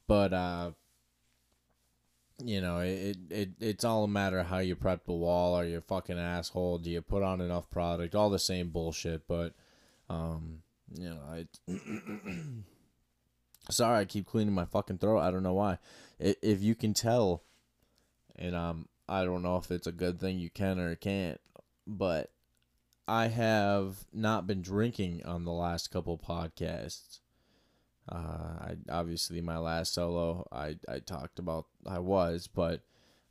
But, 0.06 0.32
uh, 0.32 0.70
you 2.42 2.60
know, 2.60 2.78
it, 2.78 3.16
it 3.28 3.50
it's 3.60 3.84
all 3.84 4.04
a 4.04 4.08
matter 4.08 4.38
of 4.38 4.46
how 4.46 4.58
you 4.58 4.76
prep 4.76 5.04
the 5.04 5.12
wall. 5.12 5.54
Are 5.54 5.64
you 5.64 5.80
fucking 5.80 6.18
asshole? 6.18 6.78
Do 6.78 6.90
you 6.90 7.02
put 7.02 7.22
on 7.22 7.40
enough 7.40 7.70
product? 7.70 8.14
All 8.14 8.30
the 8.30 8.38
same 8.38 8.70
bullshit, 8.70 9.26
but, 9.26 9.54
um, 10.08 10.62
you 10.94 11.10
know, 11.10 11.20
I. 11.28 11.46
Sorry, 13.70 14.00
I 14.00 14.04
keep 14.04 14.26
cleaning 14.26 14.54
my 14.54 14.64
fucking 14.64 14.98
throat. 14.98 15.20
I 15.20 15.30
don't 15.30 15.42
know 15.42 15.52
why. 15.52 15.78
If 16.18 16.62
you 16.62 16.74
can 16.74 16.92
tell, 16.94 17.44
and 18.40 18.56
um, 18.56 18.88
I 19.08 19.24
don't 19.24 19.42
know 19.42 19.56
if 19.56 19.70
it's 19.70 19.86
a 19.86 19.92
good 19.92 20.18
thing 20.18 20.38
you 20.38 20.50
can 20.50 20.78
or 20.78 20.94
can't, 20.96 21.40
but 21.86 22.30
I 23.06 23.26
have 23.26 24.06
not 24.12 24.46
been 24.46 24.62
drinking 24.62 25.22
on 25.24 25.44
the 25.44 25.52
last 25.52 25.90
couple 25.90 26.16
podcasts. 26.16 27.20
Uh, 28.10 28.16
I 28.16 28.76
obviously 28.88 29.40
my 29.40 29.58
last 29.58 29.94
solo, 29.94 30.46
I 30.50 30.76
I 30.88 31.00
talked 31.00 31.38
about 31.38 31.66
I 31.86 31.98
was, 31.98 32.48
but 32.48 32.82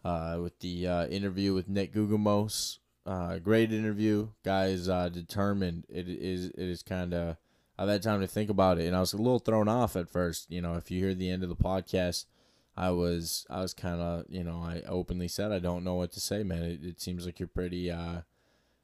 uh, 0.05 0.37
with 0.41 0.59
the 0.59 0.87
uh, 0.87 1.07
interview 1.07 1.53
with 1.53 1.67
Nick 1.67 1.93
Guggemos, 1.93 2.77
uh, 3.05 3.39
great 3.39 3.73
interview. 3.73 4.29
Guys, 4.45 4.87
uh, 4.87 5.09
determined. 5.09 5.85
It 5.89 6.07
is 6.07 6.45
it 6.47 6.59
is 6.59 6.83
kind 6.83 7.13
of 7.13 7.37
I've 7.77 7.89
had 7.89 8.03
time 8.03 8.21
to 8.21 8.27
think 8.27 8.49
about 8.49 8.79
it, 8.79 8.87
and 8.87 8.95
I 8.95 8.99
was 8.99 9.13
a 9.13 9.17
little 9.17 9.39
thrown 9.39 9.67
off 9.67 9.95
at 9.95 10.09
first. 10.09 10.51
You 10.51 10.61
know, 10.61 10.75
if 10.75 10.91
you 10.91 11.03
hear 11.03 11.13
the 11.13 11.29
end 11.29 11.43
of 11.43 11.49
the 11.49 11.55
podcast, 11.55 12.25
I 12.79 12.91
was 12.91 13.45
I 13.49 13.59
was 13.59 13.73
kind 13.73 13.99
of 13.99 14.25
you 14.29 14.43
know 14.43 14.63
I 14.63 14.81
openly 14.87 15.27
said 15.27 15.51
I 15.51 15.59
don't 15.59 15.83
know 15.83 15.95
what 15.95 16.13
to 16.13 16.21
say, 16.21 16.43
man. 16.43 16.63
It, 16.63 16.79
it 16.81 17.01
seems 17.01 17.25
like 17.25 17.37
you're 17.37 17.47
pretty 17.47 17.91
uh 17.91 18.21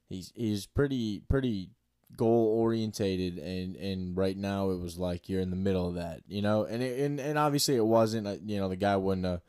he's 0.10 0.34
he's 0.36 0.66
pretty 0.66 1.22
pretty 1.30 1.70
goal 2.18 2.60
orientated 2.60 3.38
and 3.38 3.78
and 3.78 4.18
right 4.18 4.38
now 4.38 4.70
it 4.70 4.80
was 4.80 4.98
like 4.98 5.30
you're 5.30 5.42
in 5.42 5.50
the 5.50 5.56
middle 5.56 5.88
of 5.88 5.96
that 5.96 6.22
you 6.28 6.42
know 6.42 6.64
and 6.64 6.84
it, 6.84 7.00
and 7.00 7.20
and 7.20 7.38
obviously 7.38 7.76
it 7.76 7.86
wasn't 7.86 8.28
uh, 8.28 8.36
you 8.46 8.60
know 8.60 8.70
the 8.70 8.76
guy 8.76 8.96
wouldn't 8.96 9.26
have 9.26 9.42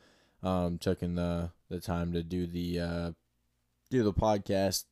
um 0.42 0.78
taken 0.78 1.14
the 1.16 1.50
the 1.68 1.80
time 1.80 2.12
to 2.12 2.22
do 2.22 2.46
the 2.46 2.80
uh 2.80 3.12
do 3.90 4.02
the 4.02 4.12
podcast 4.12 4.84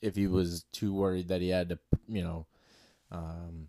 if 0.00 0.14
he 0.14 0.26
was 0.26 0.64
too 0.72 0.94
worried 0.94 1.28
that 1.28 1.40
he 1.40 1.48
had 1.48 1.68
to 1.68 1.78
you 2.08 2.22
know 2.22 2.46
um 3.10 3.68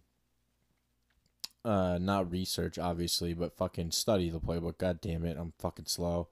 uh 1.67 1.97
not 1.99 2.31
research 2.31 2.79
obviously 2.79 3.33
but 3.33 3.57
fucking 3.57 3.91
study 3.91 4.29
the 4.29 4.39
playbook 4.39 4.77
god 4.77 4.99
damn 5.01 5.25
it 5.25 5.37
i'm 5.37 5.53
fucking 5.59 5.85
slow 5.85 6.27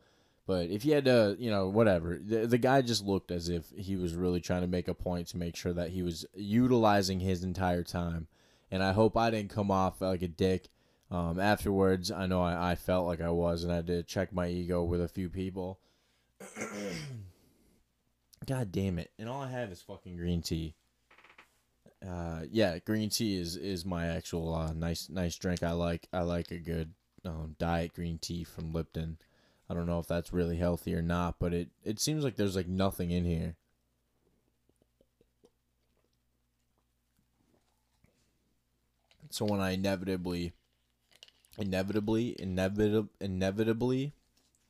but 0.47 0.69
if 0.69 0.85
you 0.85 0.93
had 0.93 1.05
to, 1.05 1.35
you 1.39 1.49
know, 1.49 1.67
whatever, 1.67 2.19
the, 2.23 2.45
the 2.45 2.59
guy 2.59 2.81
just 2.83 3.03
looked 3.03 3.31
as 3.31 3.49
if 3.49 3.71
he 3.75 3.95
was 3.95 4.13
really 4.13 4.39
trying 4.41 4.61
to 4.61 4.67
make 4.67 4.87
a 4.87 4.93
point 4.93 5.27
to 5.29 5.37
make 5.37 5.55
sure 5.55 5.73
that 5.73 5.89
he 5.89 6.03
was 6.03 6.25
utilizing 6.35 7.19
his 7.19 7.43
entire 7.43 7.83
time. 7.83 8.27
And 8.69 8.83
I 8.83 8.91
hope 8.91 9.17
I 9.17 9.31
didn't 9.31 9.49
come 9.49 9.71
off 9.71 10.01
like 10.01 10.21
a 10.21 10.27
dick. 10.27 10.69
Um, 11.09 11.39
afterwards, 11.39 12.11
I 12.11 12.27
know 12.27 12.41
I, 12.41 12.71
I 12.71 12.75
felt 12.75 13.07
like 13.07 13.21
I 13.21 13.29
was, 13.29 13.63
and 13.63 13.71
I 13.71 13.77
had 13.77 13.87
to 13.87 14.03
check 14.03 14.33
my 14.33 14.47
ego 14.47 14.83
with 14.83 15.01
a 15.01 15.07
few 15.07 15.29
people. 15.29 15.79
God 18.45 18.71
damn 18.71 18.99
it! 18.99 19.11
And 19.17 19.29
all 19.29 19.41
I 19.41 19.51
have 19.51 19.71
is 19.71 19.81
fucking 19.81 20.17
green 20.17 20.41
tea. 20.41 20.73
Uh, 22.07 22.41
yeah, 22.51 22.77
green 22.79 23.09
tea 23.09 23.37
is 23.37 23.55
is 23.55 23.85
my 23.85 24.07
actual 24.07 24.53
uh, 24.53 24.73
nice 24.73 25.09
nice 25.09 25.35
drink. 25.37 25.63
I 25.63 25.71
like 25.71 26.07
I 26.13 26.21
like 26.21 26.51
a 26.51 26.57
good 26.57 26.93
um, 27.25 27.55
diet 27.57 27.93
green 27.93 28.19
tea 28.19 28.43
from 28.43 28.73
Lipton. 28.73 29.17
I 29.69 29.73
don't 29.73 29.87
know 29.87 29.99
if 29.99 30.07
that's 30.07 30.31
really 30.31 30.57
healthy 30.57 30.93
or 30.93 31.01
not, 31.01 31.35
but 31.39 31.53
it, 31.53 31.69
it 31.83 31.99
seems 31.99 32.23
like 32.23 32.35
there's 32.35 32.55
like 32.55 32.67
nothing 32.67 33.09
in 33.09 33.25
here. 33.25 33.55
So 39.31 39.45
when 39.45 39.59
I 39.59 39.71
inevitably, 39.71 40.53
inevitably, 41.57 42.35
inevitably, 42.39 43.09
inevitably, 43.19 44.13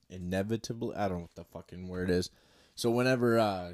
inevitably, 0.10 0.96
I 0.96 1.08
don't 1.10 1.18
know 1.18 1.24
what 1.24 1.36
the 1.36 1.44
fucking 1.44 1.90
word 1.90 2.10
is. 2.10 2.30
So 2.74 2.90
whenever 2.90 3.38
uh, 3.38 3.74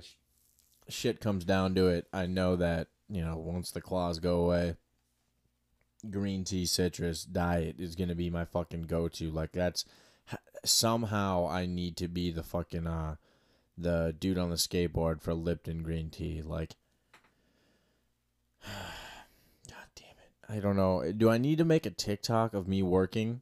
shit 0.89 1.19
comes 1.19 1.45
down 1.45 1.75
to 1.75 1.87
it, 1.87 2.07
I 2.11 2.25
know 2.25 2.55
that 2.55 2.87
you 3.11 3.23
know 3.23 3.37
once 3.37 3.71
the 3.71 3.81
claws 3.81 4.19
go 4.19 4.45
away, 4.45 4.75
green 6.09 6.43
tea 6.43 6.65
citrus 6.65 7.23
diet 7.23 7.75
is 7.77 7.95
gonna 7.95 8.15
be 8.15 8.29
my 8.29 8.45
fucking 8.45 8.83
go 8.83 9.07
to. 9.09 9.29
Like 9.29 9.51
that's 9.51 9.85
somehow 10.63 11.47
I 11.47 11.65
need 11.65 11.97
to 11.97 12.07
be 12.07 12.31
the 12.31 12.43
fucking 12.43 12.87
uh 12.87 13.15
the 13.77 14.15
dude 14.17 14.37
on 14.37 14.49
the 14.49 14.55
skateboard 14.55 15.21
for 15.21 15.33
Lipton 15.33 15.83
green 15.83 16.09
tea. 16.09 16.41
Like 16.41 16.75
God 18.65 19.87
damn 19.95 20.05
it. 20.05 20.57
I 20.57 20.59
don't 20.59 20.77
know. 20.77 21.11
Do 21.11 21.29
I 21.29 21.37
need 21.37 21.57
to 21.57 21.65
make 21.65 21.85
a 21.85 21.91
TikTok 21.91 22.53
of 22.53 22.67
me 22.67 22.81
working? 22.81 23.41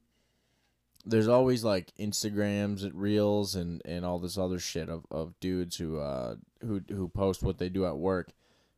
There's 1.06 1.28
always 1.28 1.64
like 1.64 1.94
Instagrams, 1.98 2.84
and 2.84 2.94
reels, 2.94 3.56
and 3.56 3.82
and 3.86 4.06
all 4.06 4.20
this 4.20 4.38
other 4.38 4.60
shit 4.60 4.90
of, 4.90 5.06
of 5.10 5.40
dudes 5.40 5.78
who 5.78 5.98
uh 6.00 6.36
who 6.62 6.82
who 6.90 7.08
post 7.08 7.42
what 7.42 7.58
they 7.58 7.70
do 7.70 7.86
at 7.86 7.98
work, 7.98 8.32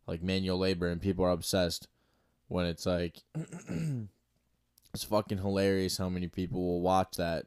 like 0.08 0.22
manual 0.22 0.58
labor, 0.58 0.88
and 0.88 1.02
people 1.02 1.26
are 1.26 1.32
obsessed 1.32 1.88
when 2.52 2.66
it's 2.66 2.86
like 2.86 3.24
it's 4.94 5.04
fucking 5.06 5.38
hilarious 5.38 5.98
how 5.98 6.10
many 6.10 6.28
people 6.28 6.60
will 6.60 6.82
watch 6.82 7.16
that 7.16 7.46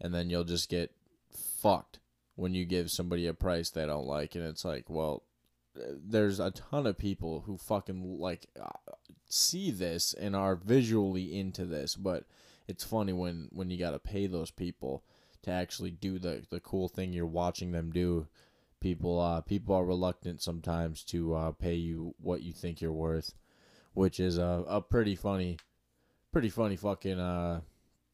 and 0.00 0.14
then 0.14 0.30
you'll 0.30 0.44
just 0.44 0.68
get 0.68 0.92
fucked 1.60 1.98
when 2.36 2.54
you 2.54 2.64
give 2.64 2.90
somebody 2.90 3.26
a 3.26 3.34
price 3.34 3.70
they 3.70 3.84
don't 3.84 4.06
like 4.06 4.36
and 4.36 4.44
it's 4.44 4.64
like 4.64 4.88
well 4.88 5.24
there's 5.74 6.38
a 6.38 6.52
ton 6.52 6.86
of 6.86 6.96
people 6.96 7.42
who 7.46 7.58
fucking 7.58 8.18
like 8.20 8.46
uh, 8.60 8.92
see 9.28 9.70
this 9.70 10.14
and 10.14 10.36
are 10.36 10.54
visually 10.54 11.36
into 11.36 11.64
this 11.64 11.96
but 11.96 12.24
it's 12.68 12.84
funny 12.84 13.12
when 13.12 13.48
when 13.52 13.68
you 13.68 13.76
got 13.76 13.90
to 13.90 13.98
pay 13.98 14.26
those 14.26 14.50
people 14.52 15.02
to 15.42 15.50
actually 15.50 15.90
do 15.90 16.18
the 16.20 16.44
the 16.50 16.60
cool 16.60 16.88
thing 16.88 17.12
you're 17.12 17.26
watching 17.26 17.72
them 17.72 17.90
do 17.90 18.26
people 18.86 19.20
uh 19.20 19.40
people 19.40 19.74
are 19.74 19.84
reluctant 19.84 20.42
sometimes 20.42 21.02
to 21.02 21.34
uh 21.34 21.52
pay 21.52 21.74
you 21.74 22.14
what 22.20 22.42
you 22.42 22.52
think 22.52 22.80
you're 22.80 22.92
worth 22.92 23.34
which 23.94 24.20
is 24.20 24.38
a, 24.38 24.64
a 24.68 24.80
pretty 24.80 25.14
funny 25.14 25.56
pretty 26.32 26.50
funny 26.50 26.76
fucking 26.76 27.18
uh 27.18 27.60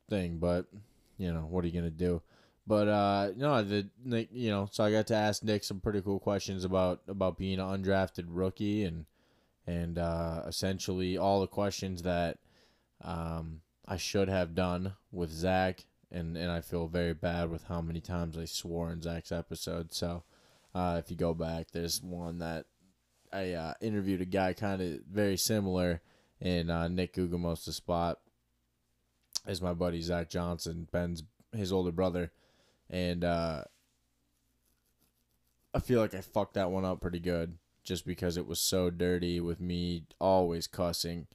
thing 0.09 0.39
but 0.39 0.67
you 1.23 1.33
know, 1.33 1.47
what 1.49 1.65
are 1.65 1.69
you 1.69 1.75
gonna 1.75 1.91
do? 1.91 2.23
But 2.67 2.89
uh, 2.89 3.33
no, 3.37 3.63
the 3.63 3.89
Nick, 4.05 4.29
you 4.33 4.51
know, 4.51 4.69
so 4.71 4.85
I 4.85 4.91
got 4.93 5.07
to 5.09 5.15
ask 5.15 5.43
Nick 5.43 5.65
some 5.65 5.81
pretty 5.81 6.01
cool 6.01 6.19
questions 6.19 6.65
about 6.65 7.01
about 7.09 7.39
being 7.39 7.59
an 7.59 7.67
undrafted 7.67 8.27
rookie 8.29 8.85
and 8.85 9.07
and 9.67 9.99
uh, 9.99 10.43
essentially 10.47 11.17
all 11.17 11.41
the 11.41 11.47
questions 11.47 12.03
that 12.03 12.39
um, 13.03 13.61
I 13.87 13.97
should 13.97 14.29
have 14.29 14.55
done 14.55 14.95
with 15.13 15.31
Zach, 15.31 15.85
and 16.11 16.37
and 16.37 16.51
I 16.51 16.61
feel 16.61 16.89
very 16.89 17.15
bad 17.15 17.51
with 17.51 17.65
how 17.65 17.81
many 17.81 18.01
times 18.01 18.37
I 18.37 18.45
swore 18.45 18.91
in 18.91 19.03
Zach's 19.03 19.33
episode. 19.33 19.93
So 19.93 20.25
uh, 20.75 21.01
if 21.03 21.11
you 21.11 21.17
go 21.17 21.35
back, 21.35 21.71
there's 21.73 22.03
one 22.03 22.39
that 22.39 22.67
I 23.33 23.53
uh, 23.53 23.75
interviewed 23.81 24.21
a 24.21 24.27
guy 24.27 24.53
kind 24.53 24.81
of 24.81 25.01
very 25.11 25.37
similar, 25.37 26.01
and 26.41 26.71
uh, 26.71 26.89
Nick 26.89 27.15
Guggemos 27.15 27.65
the 27.65 27.73
spot 27.73 28.19
is 29.47 29.63
my 29.63 29.75
buddy 29.75 30.01
Zach 30.01 30.29
Johnson, 30.31 30.89
Ben's 30.91 31.25
his 31.53 31.73
older 31.73 31.93
brother, 31.93 32.33
and 32.89 33.25
uh, 33.25 33.65
I 35.75 35.81
feel 35.81 36.01
like 36.01 36.15
I 36.15 36.21
fucked 36.21 36.55
that 36.55 36.71
one 36.71 36.85
up 36.85 37.01
pretty 37.01 37.21
good 37.21 37.59
just 37.85 38.07
because 38.07 38.37
it 38.37 38.47
was 38.47 38.61
so 38.61 38.91
dirty 38.91 39.41
with 39.41 39.61
me 39.61 40.05
always 40.21 40.67
cussing, 40.67 41.27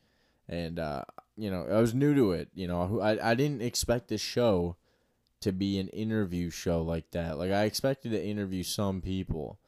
and 0.47 0.79
uh, 0.79 1.03
you 1.35 1.51
know 1.51 1.67
I 1.69 1.79
was 1.79 1.93
new 1.93 2.15
to 2.15 2.31
it. 2.31 2.49
You 2.53 2.67
know 2.67 2.99
I 3.01 3.31
I 3.31 3.35
didn't 3.35 3.61
expect 3.61 4.07
this 4.07 4.21
show 4.21 4.77
to 5.41 5.51
be 5.51 5.79
an 5.79 5.87
interview 5.89 6.49
show 6.49 6.81
like 6.81 7.11
that. 7.11 7.37
Like 7.37 7.51
I 7.51 7.63
expected 7.63 8.11
to 8.11 8.23
interview 8.23 8.63
some 8.63 9.01
people. 9.01 9.59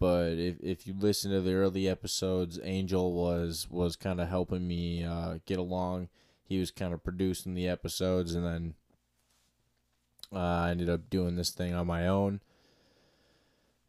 But 0.00 0.32
if, 0.32 0.56
if 0.60 0.86
you 0.86 0.94
listen 0.98 1.30
to 1.30 1.40
the 1.40 1.54
early 1.54 1.88
episodes, 1.88 2.58
Angel 2.62 3.12
was 3.12 3.68
was 3.70 3.96
kind 3.96 4.20
of 4.20 4.28
helping 4.28 4.66
me 4.66 5.04
uh, 5.04 5.38
get 5.46 5.58
along 5.58 6.08
he 6.44 6.58
was 6.58 6.70
kind 6.70 6.92
of 6.92 7.02
producing 7.02 7.54
the 7.54 7.68
episodes, 7.68 8.34
and 8.34 8.44
then 8.44 8.74
uh, 10.32 10.38
I 10.38 10.70
ended 10.70 10.90
up 10.90 11.08
doing 11.08 11.36
this 11.36 11.50
thing 11.50 11.74
on 11.74 11.86
my 11.86 12.06
own. 12.06 12.40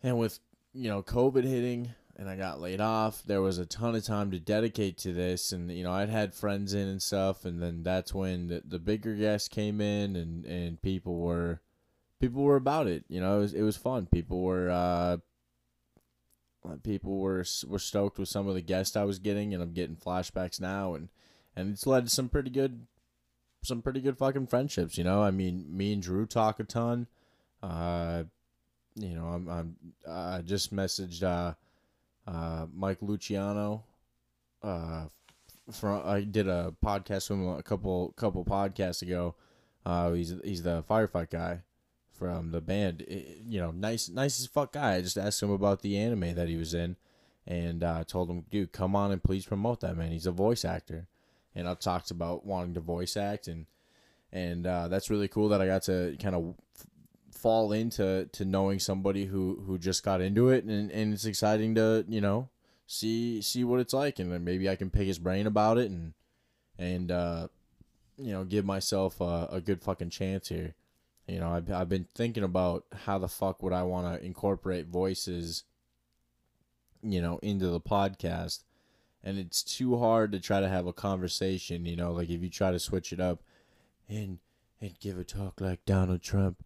And 0.01 0.17
with 0.17 0.39
you 0.73 0.89
know 0.89 1.03
COVID 1.03 1.43
hitting, 1.43 1.93
and 2.17 2.29
I 2.29 2.35
got 2.35 2.61
laid 2.61 2.79
off, 2.79 3.23
there 3.23 3.41
was 3.41 3.57
a 3.57 3.65
ton 3.65 3.95
of 3.95 4.05
time 4.05 4.31
to 4.31 4.39
dedicate 4.39 4.97
to 4.99 5.13
this, 5.13 5.51
and 5.51 5.71
you 5.71 5.83
know 5.83 5.91
I'd 5.91 6.09
had 6.09 6.33
friends 6.33 6.73
in 6.73 6.87
and 6.87 7.01
stuff, 7.01 7.45
and 7.45 7.61
then 7.61 7.83
that's 7.83 8.13
when 8.13 8.47
the, 8.47 8.61
the 8.65 8.79
bigger 8.79 9.15
guests 9.15 9.47
came 9.47 9.81
in, 9.81 10.15
and 10.15 10.45
and 10.45 10.81
people 10.81 11.19
were 11.19 11.61
people 12.19 12.43
were 12.43 12.55
about 12.55 12.87
it. 12.87 13.03
You 13.09 13.19
know, 13.21 13.37
it 13.37 13.41
was 13.41 13.53
it 13.53 13.61
was 13.63 13.77
fun. 13.77 14.07
People 14.07 14.41
were. 14.41 14.69
Uh, 14.69 15.17
people 16.83 17.19
were 17.19 17.45
were 17.67 17.79
stoked 17.79 18.17
with 18.17 18.27
some 18.27 18.47
of 18.47 18.55
the 18.55 18.61
guests 18.61 18.95
I 18.95 19.03
was 19.03 19.19
getting, 19.19 19.53
and 19.53 19.61
I'm 19.61 19.73
getting 19.73 19.95
flashbacks 19.95 20.59
now, 20.59 20.95
and 20.95 21.09
and 21.55 21.71
it's 21.73 21.85
led 21.85 22.05
to 22.05 22.09
some 22.09 22.29
pretty 22.29 22.49
good 22.49 22.87
some 23.61 23.81
pretty 23.81 24.01
good 24.01 24.17
fucking 24.17 24.47
friendships, 24.47 24.97
you 24.97 25.03
know. 25.03 25.21
I 25.21 25.31
mean, 25.31 25.65
me 25.69 25.93
and 25.93 26.01
Drew 26.01 26.25
talk 26.25 26.59
a 26.59 26.63
ton. 26.63 27.07
Uh, 27.61 28.23
you 28.95 29.15
know, 29.15 29.25
I'm 29.25 29.47
I'm 29.47 29.75
I 30.09 30.41
just 30.41 30.73
messaged 30.73 31.23
uh, 31.23 31.53
uh, 32.27 32.65
Mike 32.73 32.99
Luciano. 33.01 33.83
Uh, 34.61 35.05
from 35.71 36.01
I 36.05 36.21
did 36.21 36.47
a 36.47 36.73
podcast 36.83 37.29
with 37.29 37.39
him 37.39 37.49
a 37.49 37.63
couple 37.63 38.13
couple 38.15 38.45
podcasts 38.45 39.01
ago. 39.01 39.35
Uh, 39.85 40.13
he's 40.13 40.33
he's 40.43 40.63
the 40.63 40.83
firefight 40.83 41.29
guy 41.29 41.61
from 42.11 42.51
the 42.51 42.61
band. 42.61 43.01
It, 43.01 43.41
you 43.47 43.59
know, 43.59 43.71
nice 43.71 44.09
nice 44.09 44.39
as 44.39 44.47
fuck 44.47 44.73
guy. 44.73 44.95
I 44.95 45.01
just 45.01 45.17
asked 45.17 45.41
him 45.41 45.51
about 45.51 45.81
the 45.81 45.97
anime 45.97 46.35
that 46.35 46.47
he 46.47 46.55
was 46.55 46.73
in, 46.73 46.95
and 47.47 47.83
uh, 47.83 48.03
told 48.03 48.29
him, 48.29 48.45
dude, 48.49 48.71
come 48.71 48.95
on 48.95 49.11
and 49.11 49.23
please 49.23 49.45
promote 49.45 49.81
that 49.81 49.97
man. 49.97 50.11
He's 50.11 50.27
a 50.27 50.31
voice 50.31 50.65
actor 50.65 51.07
and 51.55 51.67
I've 51.67 51.79
talked 51.79 52.11
about 52.11 52.45
wanting 52.45 52.73
to 52.75 52.81
voice 52.81 53.17
act 53.17 53.47
and 53.47 53.65
and 54.31 54.67
uh, 54.67 54.89
that's 54.89 55.09
really 55.09 55.29
cool 55.29 55.49
that 55.49 55.61
I 55.61 55.65
got 55.65 55.83
to 55.83 56.17
kind 56.21 56.35
of 56.35 56.55
fall 57.35 57.71
into 57.71 58.27
to 58.31 58.45
knowing 58.45 58.79
somebody 58.79 59.25
who 59.25 59.63
who 59.67 59.77
just 59.77 60.03
got 60.03 60.21
into 60.21 60.49
it 60.49 60.63
and, 60.63 60.91
and 60.91 61.13
it's 61.13 61.25
exciting 61.25 61.75
to 61.75 62.05
you 62.07 62.21
know 62.21 62.49
see 62.87 63.41
see 63.41 63.63
what 63.63 63.79
it's 63.79 63.93
like. 63.93 64.19
And 64.19 64.31
then 64.31 64.43
maybe 64.43 64.69
I 64.69 64.75
can 64.75 64.89
pick 64.89 65.07
his 65.07 65.19
brain 65.19 65.47
about 65.47 65.77
it 65.77 65.91
and 65.91 66.13
and 66.77 67.11
uh, 67.11 67.47
you 68.17 68.31
know 68.31 68.43
give 68.43 68.65
myself 68.65 69.21
a, 69.21 69.47
a 69.51 69.61
good 69.61 69.81
fucking 69.81 70.09
chance 70.09 70.47
here. 70.49 70.75
You 71.27 71.39
know 71.39 71.49
I've, 71.49 71.71
I've 71.71 71.89
been 71.89 72.07
thinking 72.15 72.43
about 72.43 72.85
how 73.05 73.17
the 73.17 73.27
fuck 73.27 73.61
would 73.61 73.73
I 73.73 73.83
want 73.83 74.19
to 74.19 74.25
incorporate 74.25 74.87
voices 74.87 75.63
you 77.03 77.21
know 77.21 77.39
into 77.41 77.67
the 77.67 77.81
podcast. 77.81 78.63
And 79.23 79.39
it's 79.39 79.63
too 79.63 79.97
hard 79.97 80.31
to 80.33 80.39
try 80.39 80.59
to 80.59 80.69
have 80.69 80.85
a 80.85 80.93
conversation, 80.93 81.87
you 81.87 81.95
know, 81.95 82.11
like 82.11 82.29
if 82.29 82.43
you 82.43 82.49
try 82.49 82.69
to 82.69 82.77
switch 82.77 83.11
it 83.11 83.19
up 83.19 83.41
and 84.07 84.37
and 84.79 84.99
give 84.99 85.17
a 85.17 85.23
talk 85.23 85.59
like 85.59 85.83
Donald 85.85 86.21
Trump, 86.21 86.63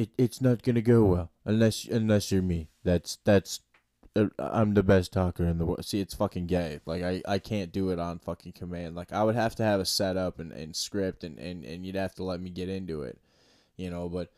it 0.00 0.10
it's 0.18 0.40
not 0.40 0.62
gonna 0.62 0.82
go 0.82 1.04
well 1.04 1.30
unless 1.44 1.84
unless 1.84 2.32
you're 2.32 2.42
me. 2.42 2.68
That's 2.84 3.18
that's 3.24 3.60
uh, 4.16 4.26
I'm 4.38 4.74
the 4.74 4.82
best 4.82 5.12
talker 5.12 5.44
in 5.44 5.58
the 5.58 5.66
world. 5.66 5.84
See, 5.84 6.00
it's 6.00 6.14
fucking 6.14 6.46
gay. 6.46 6.80
Like 6.84 7.02
I, 7.02 7.22
I 7.28 7.38
can't 7.38 7.72
do 7.72 7.90
it 7.90 7.98
on 7.98 8.18
fucking 8.18 8.52
command. 8.52 8.96
Like 8.96 9.12
I 9.12 9.22
would 9.22 9.36
have 9.36 9.54
to 9.56 9.62
have 9.62 9.80
a 9.80 9.84
setup 9.84 10.40
and, 10.40 10.52
and 10.52 10.74
script 10.74 11.22
and, 11.22 11.38
and, 11.38 11.64
and 11.64 11.86
you'd 11.86 11.94
have 11.94 12.14
to 12.16 12.24
let 12.24 12.40
me 12.40 12.50
get 12.50 12.68
into 12.68 13.02
it. 13.02 13.18
You 13.76 13.90
know, 13.90 14.08
but 14.08 14.32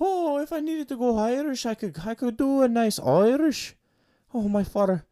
oh, 0.00 0.38
if 0.38 0.52
I 0.52 0.60
needed 0.60 0.88
to 0.88 0.96
go 0.96 1.18
Irish, 1.18 1.66
I 1.66 1.74
could 1.74 1.96
I 2.04 2.14
could 2.14 2.36
do 2.36 2.62
a 2.62 2.68
nice 2.68 2.98
Irish. 2.98 3.76
Oh, 4.32 4.48
my 4.48 4.64
father. 4.64 5.04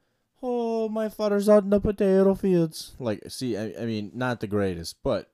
Oh, 0.42 0.88
my 0.88 1.08
father's 1.08 1.48
out 1.48 1.62
in 1.62 1.70
the 1.70 1.80
potato 1.80 2.34
fields. 2.34 2.96
Like, 2.98 3.22
see, 3.28 3.56
I, 3.56 3.72
I 3.80 3.84
mean, 3.84 4.10
not 4.12 4.40
the 4.40 4.48
greatest, 4.48 4.96
but 5.04 5.30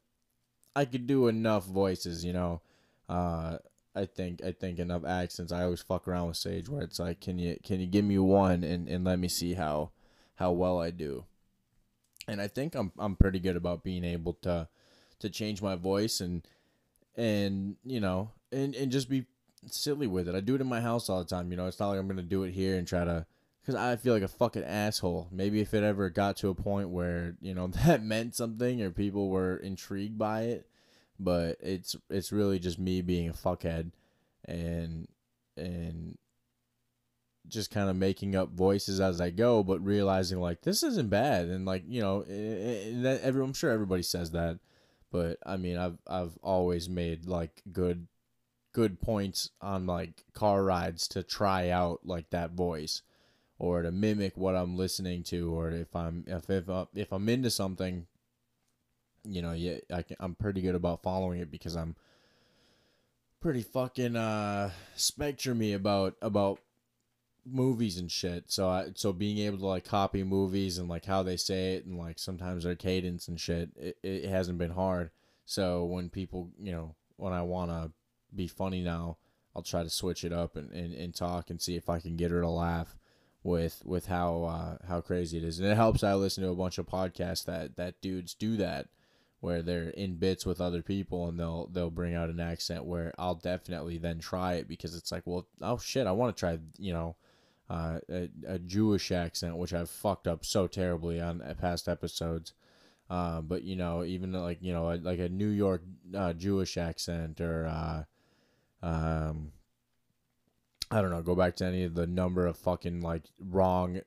I 0.76 0.84
could 0.84 1.06
do 1.06 1.28
enough 1.28 1.64
voices, 1.64 2.22
you 2.22 2.34
know. 2.34 2.60
Uh, 3.08 3.56
I 3.94 4.04
think 4.06 4.42
I 4.44 4.52
think 4.52 4.78
enough 4.78 5.04
accents. 5.04 5.52
I 5.52 5.64
always 5.64 5.80
fuck 5.80 6.06
around 6.06 6.28
with 6.28 6.36
Sage 6.36 6.68
where 6.68 6.82
it's 6.82 6.98
like, 6.98 7.20
can 7.20 7.38
you 7.38 7.58
can 7.62 7.80
you 7.80 7.86
give 7.86 8.04
me 8.04 8.18
one 8.18 8.62
and, 8.64 8.88
and 8.88 9.04
let 9.04 9.18
me 9.18 9.28
see 9.28 9.54
how 9.54 9.90
how 10.36 10.52
well 10.52 10.80
I 10.80 10.90
do. 10.90 11.24
And 12.26 12.40
I 12.40 12.48
think 12.48 12.74
I'm 12.74 12.92
I'm 12.98 13.16
pretty 13.16 13.40
good 13.40 13.56
about 13.56 13.82
being 13.82 14.04
able 14.04 14.34
to 14.42 14.68
to 15.20 15.30
change 15.30 15.62
my 15.62 15.74
voice 15.74 16.20
and 16.20 16.46
and 17.16 17.76
you 17.84 18.00
know 18.00 18.30
and 18.52 18.74
and 18.74 18.92
just 18.92 19.08
be 19.08 19.26
silly 19.66 20.06
with 20.06 20.28
it. 20.28 20.34
I 20.34 20.40
do 20.40 20.54
it 20.54 20.60
in 20.60 20.68
my 20.68 20.80
house 20.80 21.08
all 21.08 21.18
the 21.18 21.28
time. 21.28 21.50
You 21.50 21.56
know, 21.56 21.66
it's 21.66 21.80
not 21.80 21.88
like 21.88 21.98
I'm 21.98 22.08
gonna 22.08 22.22
do 22.22 22.44
it 22.44 22.52
here 22.52 22.76
and 22.76 22.86
try 22.86 23.04
to 23.04 23.26
because 23.60 23.74
I 23.74 23.96
feel 23.96 24.14
like 24.14 24.22
a 24.22 24.28
fucking 24.28 24.64
asshole. 24.64 25.28
Maybe 25.30 25.60
if 25.60 25.74
it 25.74 25.82
ever 25.82 26.08
got 26.08 26.36
to 26.38 26.48
a 26.48 26.54
point 26.54 26.90
where 26.90 27.36
you 27.40 27.54
know 27.54 27.66
that 27.84 28.02
meant 28.02 28.36
something 28.36 28.80
or 28.82 28.90
people 28.90 29.28
were 29.28 29.56
intrigued 29.56 30.18
by 30.18 30.42
it, 30.42 30.68
but 31.18 31.56
it's 31.60 31.96
it's 32.10 32.32
really 32.32 32.58
just 32.58 32.78
me 32.78 33.02
being 33.02 33.28
a 33.28 33.32
fuckhead 33.32 33.90
and 34.44 35.08
and 35.56 36.16
just 37.48 37.70
kind 37.70 37.88
of 37.88 37.96
making 37.96 38.36
up 38.36 38.50
voices 38.50 39.00
as 39.00 39.20
I 39.20 39.30
go, 39.30 39.62
but 39.62 39.84
realizing 39.84 40.40
like 40.40 40.62
this 40.62 40.82
isn't 40.82 41.10
bad. 41.10 41.46
And 41.46 41.64
like 41.64 41.84
you 41.88 42.00
know 42.00 42.22
that 42.22 43.20
every 43.22 43.42
I'm 43.42 43.54
sure 43.54 43.70
everybody 43.70 44.02
says 44.02 44.32
that, 44.32 44.58
but 45.10 45.38
I 45.44 45.56
mean 45.56 45.76
I've 45.76 45.98
I've 46.06 46.38
always 46.42 46.88
made 46.88 47.26
like 47.26 47.62
good 47.72 48.06
good 48.72 49.00
points 49.00 49.50
on 49.60 49.86
like 49.86 50.24
car 50.34 50.62
rides 50.62 51.08
to 51.08 51.22
try 51.22 51.70
out 51.70 52.00
like 52.04 52.30
that 52.30 52.52
voice 52.52 53.02
or 53.58 53.82
to 53.82 53.90
mimic 53.90 54.36
what 54.36 54.54
I'm 54.54 54.76
listening 54.76 55.22
to 55.24 55.52
or 55.52 55.70
if 55.70 55.96
I'm 55.96 56.24
if 56.26 56.48
if, 56.48 56.68
uh, 56.68 56.86
if 56.94 57.12
I'm 57.12 57.28
into 57.28 57.50
something 57.50 58.06
you 59.24 59.42
know, 59.42 59.52
yeah, 59.52 59.78
I 59.92 60.02
can, 60.02 60.16
I'm 60.20 60.34
pretty 60.34 60.60
good 60.60 60.74
about 60.74 61.02
following 61.02 61.40
it 61.40 61.50
because 61.50 61.76
I'm 61.76 61.96
pretty 63.40 63.62
fucking 63.62 64.16
uh 64.16 64.70
spectrumy 64.96 65.74
about 65.74 66.16
about 66.20 66.58
movies 67.46 67.98
and 67.98 68.10
shit. 68.10 68.44
So 68.50 68.68
I 68.68 68.88
so 68.94 69.12
being 69.12 69.38
able 69.38 69.58
to 69.58 69.66
like 69.66 69.84
copy 69.84 70.22
movies 70.24 70.78
and 70.78 70.88
like 70.88 71.04
how 71.04 71.22
they 71.22 71.36
say 71.36 71.74
it 71.74 71.86
and 71.86 71.98
like 71.98 72.18
sometimes 72.18 72.64
their 72.64 72.74
cadence 72.74 73.28
and 73.28 73.40
shit, 73.40 73.70
it, 73.76 73.96
it 74.02 74.28
hasn't 74.28 74.58
been 74.58 74.70
hard. 74.70 75.10
So 75.44 75.84
when 75.84 76.10
people, 76.10 76.50
you 76.60 76.72
know, 76.72 76.94
when 77.16 77.32
I 77.32 77.42
want 77.42 77.70
to 77.70 77.90
be 78.34 78.46
funny 78.46 78.82
now, 78.82 79.16
I'll 79.56 79.62
try 79.62 79.82
to 79.82 79.90
switch 79.90 80.24
it 80.24 80.32
up 80.32 80.56
and, 80.56 80.70
and, 80.72 80.92
and 80.94 81.14
talk 81.14 81.50
and 81.50 81.60
see 81.60 81.74
if 81.76 81.88
I 81.88 82.00
can 82.00 82.16
get 82.16 82.30
her 82.30 82.42
to 82.42 82.48
laugh 82.48 82.96
with 83.42 83.82
with 83.84 84.06
how 84.06 84.44
uh, 84.44 84.86
how 84.86 85.00
crazy 85.00 85.38
it 85.38 85.44
is. 85.44 85.58
And 85.58 85.68
it 85.68 85.76
helps 85.76 86.04
I 86.04 86.14
listen 86.14 86.44
to 86.44 86.50
a 86.50 86.54
bunch 86.54 86.78
of 86.78 86.86
podcasts 86.86 87.44
that 87.46 87.76
that 87.76 88.00
dudes 88.00 88.34
do 88.34 88.56
that 88.56 88.88
where 89.40 89.62
they're 89.62 89.90
in 89.90 90.16
bits 90.16 90.44
with 90.44 90.60
other 90.60 90.82
people 90.82 91.28
and 91.28 91.38
they'll 91.38 91.68
they'll 91.72 91.90
bring 91.90 92.14
out 92.14 92.30
an 92.30 92.40
accent 92.40 92.84
where 92.84 93.12
I'll 93.18 93.36
definitely 93.36 93.98
then 93.98 94.18
try 94.18 94.54
it 94.54 94.68
because 94.68 94.94
it's 94.96 95.12
like, 95.12 95.22
well, 95.26 95.46
oh 95.60 95.78
shit, 95.78 96.06
I 96.06 96.12
want 96.12 96.36
to 96.36 96.40
try, 96.40 96.58
you 96.78 96.92
know, 96.92 97.16
uh, 97.70 97.98
a, 98.10 98.28
a 98.46 98.58
Jewish 98.58 99.12
accent, 99.12 99.56
which 99.56 99.72
I've 99.72 99.90
fucked 99.90 100.26
up 100.26 100.44
so 100.44 100.66
terribly 100.66 101.20
on 101.20 101.42
past 101.60 101.88
episodes. 101.88 102.52
Uh, 103.10 103.40
but 103.40 103.62
you 103.62 103.76
know, 103.76 104.04
even 104.04 104.32
like 104.32 104.58
you 104.60 104.72
know, 104.72 104.86
like 105.02 105.18
a 105.18 105.28
New 105.28 105.48
York 105.48 105.82
uh, 106.14 106.32
Jewish 106.34 106.76
accent 106.76 107.40
or 107.40 107.66
uh, 107.66 108.86
um, 108.86 109.52
I 110.90 111.00
don't 111.00 111.10
know, 111.10 111.22
go 111.22 111.34
back 111.34 111.56
to 111.56 111.66
any 111.66 111.84
of 111.84 111.94
the 111.94 112.06
number 112.06 112.46
of 112.46 112.56
fucking 112.56 113.00
like 113.00 113.24
wrong, 113.40 114.00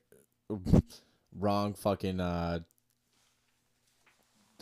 wrong 1.40 1.74
fucking 1.74 2.20
uh, 2.20 2.24
uh, 2.24 2.60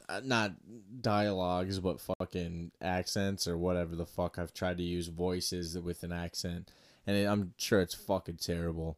Uh, 0.10 0.22
not 0.24 0.54
dialogues, 1.02 1.80
but 1.80 2.02
fucking 2.02 2.72
accents 2.82 3.48
or 3.48 3.58
whatever 3.60 3.96
the 3.96 4.08
fuck. 4.08 4.40
I've 4.40 4.56
tried 4.56 4.78
to 4.78 4.84
use 4.84 5.08
voices 5.08 5.78
with 5.78 6.02
an 6.02 6.12
accent, 6.12 6.72
and 7.06 7.28
I'm 7.28 7.54
sure 7.58 7.80
it's 7.80 7.94
fucking 7.94 8.38
terrible. 8.38 8.98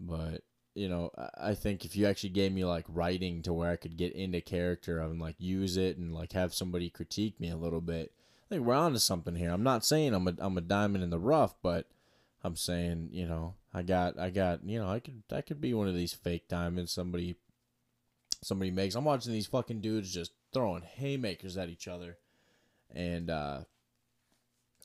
But 0.00 0.44
you 0.74 0.88
know, 0.88 1.10
I 1.38 1.54
think 1.54 1.84
if 1.84 1.94
you 1.94 2.06
actually 2.06 2.30
gave 2.30 2.52
me 2.52 2.64
like 2.64 2.86
writing 2.88 3.42
to 3.42 3.52
where 3.52 3.70
I 3.70 3.76
could 3.76 3.98
get 3.98 4.14
into 4.14 4.40
character 4.40 4.98
and 5.00 5.20
like 5.20 5.36
use 5.38 5.76
it 5.76 5.98
and 5.98 6.14
like 6.14 6.32
have 6.32 6.54
somebody 6.54 6.88
critique 6.88 7.38
me 7.38 7.50
a 7.50 7.56
little 7.56 7.82
bit, 7.82 8.12
I 8.46 8.54
think 8.54 8.66
we're 8.66 8.74
onto 8.74 8.98
something 8.98 9.34
here. 9.34 9.50
I'm 9.50 9.62
not 9.62 9.84
saying 9.84 10.14
I'm 10.14 10.28
a 10.28 10.34
I'm 10.38 10.56
a 10.56 10.62
diamond 10.62 11.04
in 11.04 11.10
the 11.10 11.18
rough, 11.18 11.54
but 11.62 11.86
I'm 12.42 12.56
saying 12.56 13.10
you 13.12 13.26
know 13.26 13.54
I 13.74 13.82
got 13.82 14.18
I 14.18 14.30
got 14.30 14.64
you 14.64 14.78
know 14.78 14.88
I 14.88 15.00
could 15.00 15.22
I 15.30 15.42
could 15.42 15.60
be 15.60 15.74
one 15.74 15.88
of 15.88 15.94
these 15.94 16.14
fake 16.14 16.48
diamonds 16.48 16.92
somebody 16.92 17.36
somebody 18.42 18.70
makes. 18.70 18.94
I'm 18.94 19.04
watching 19.04 19.32
these 19.32 19.46
fucking 19.46 19.80
dudes 19.80 20.12
just 20.12 20.32
throwing 20.52 20.82
haymakers 20.82 21.56
at 21.56 21.68
each 21.68 21.88
other, 21.88 22.18
and 22.94 23.30
uh, 23.30 23.60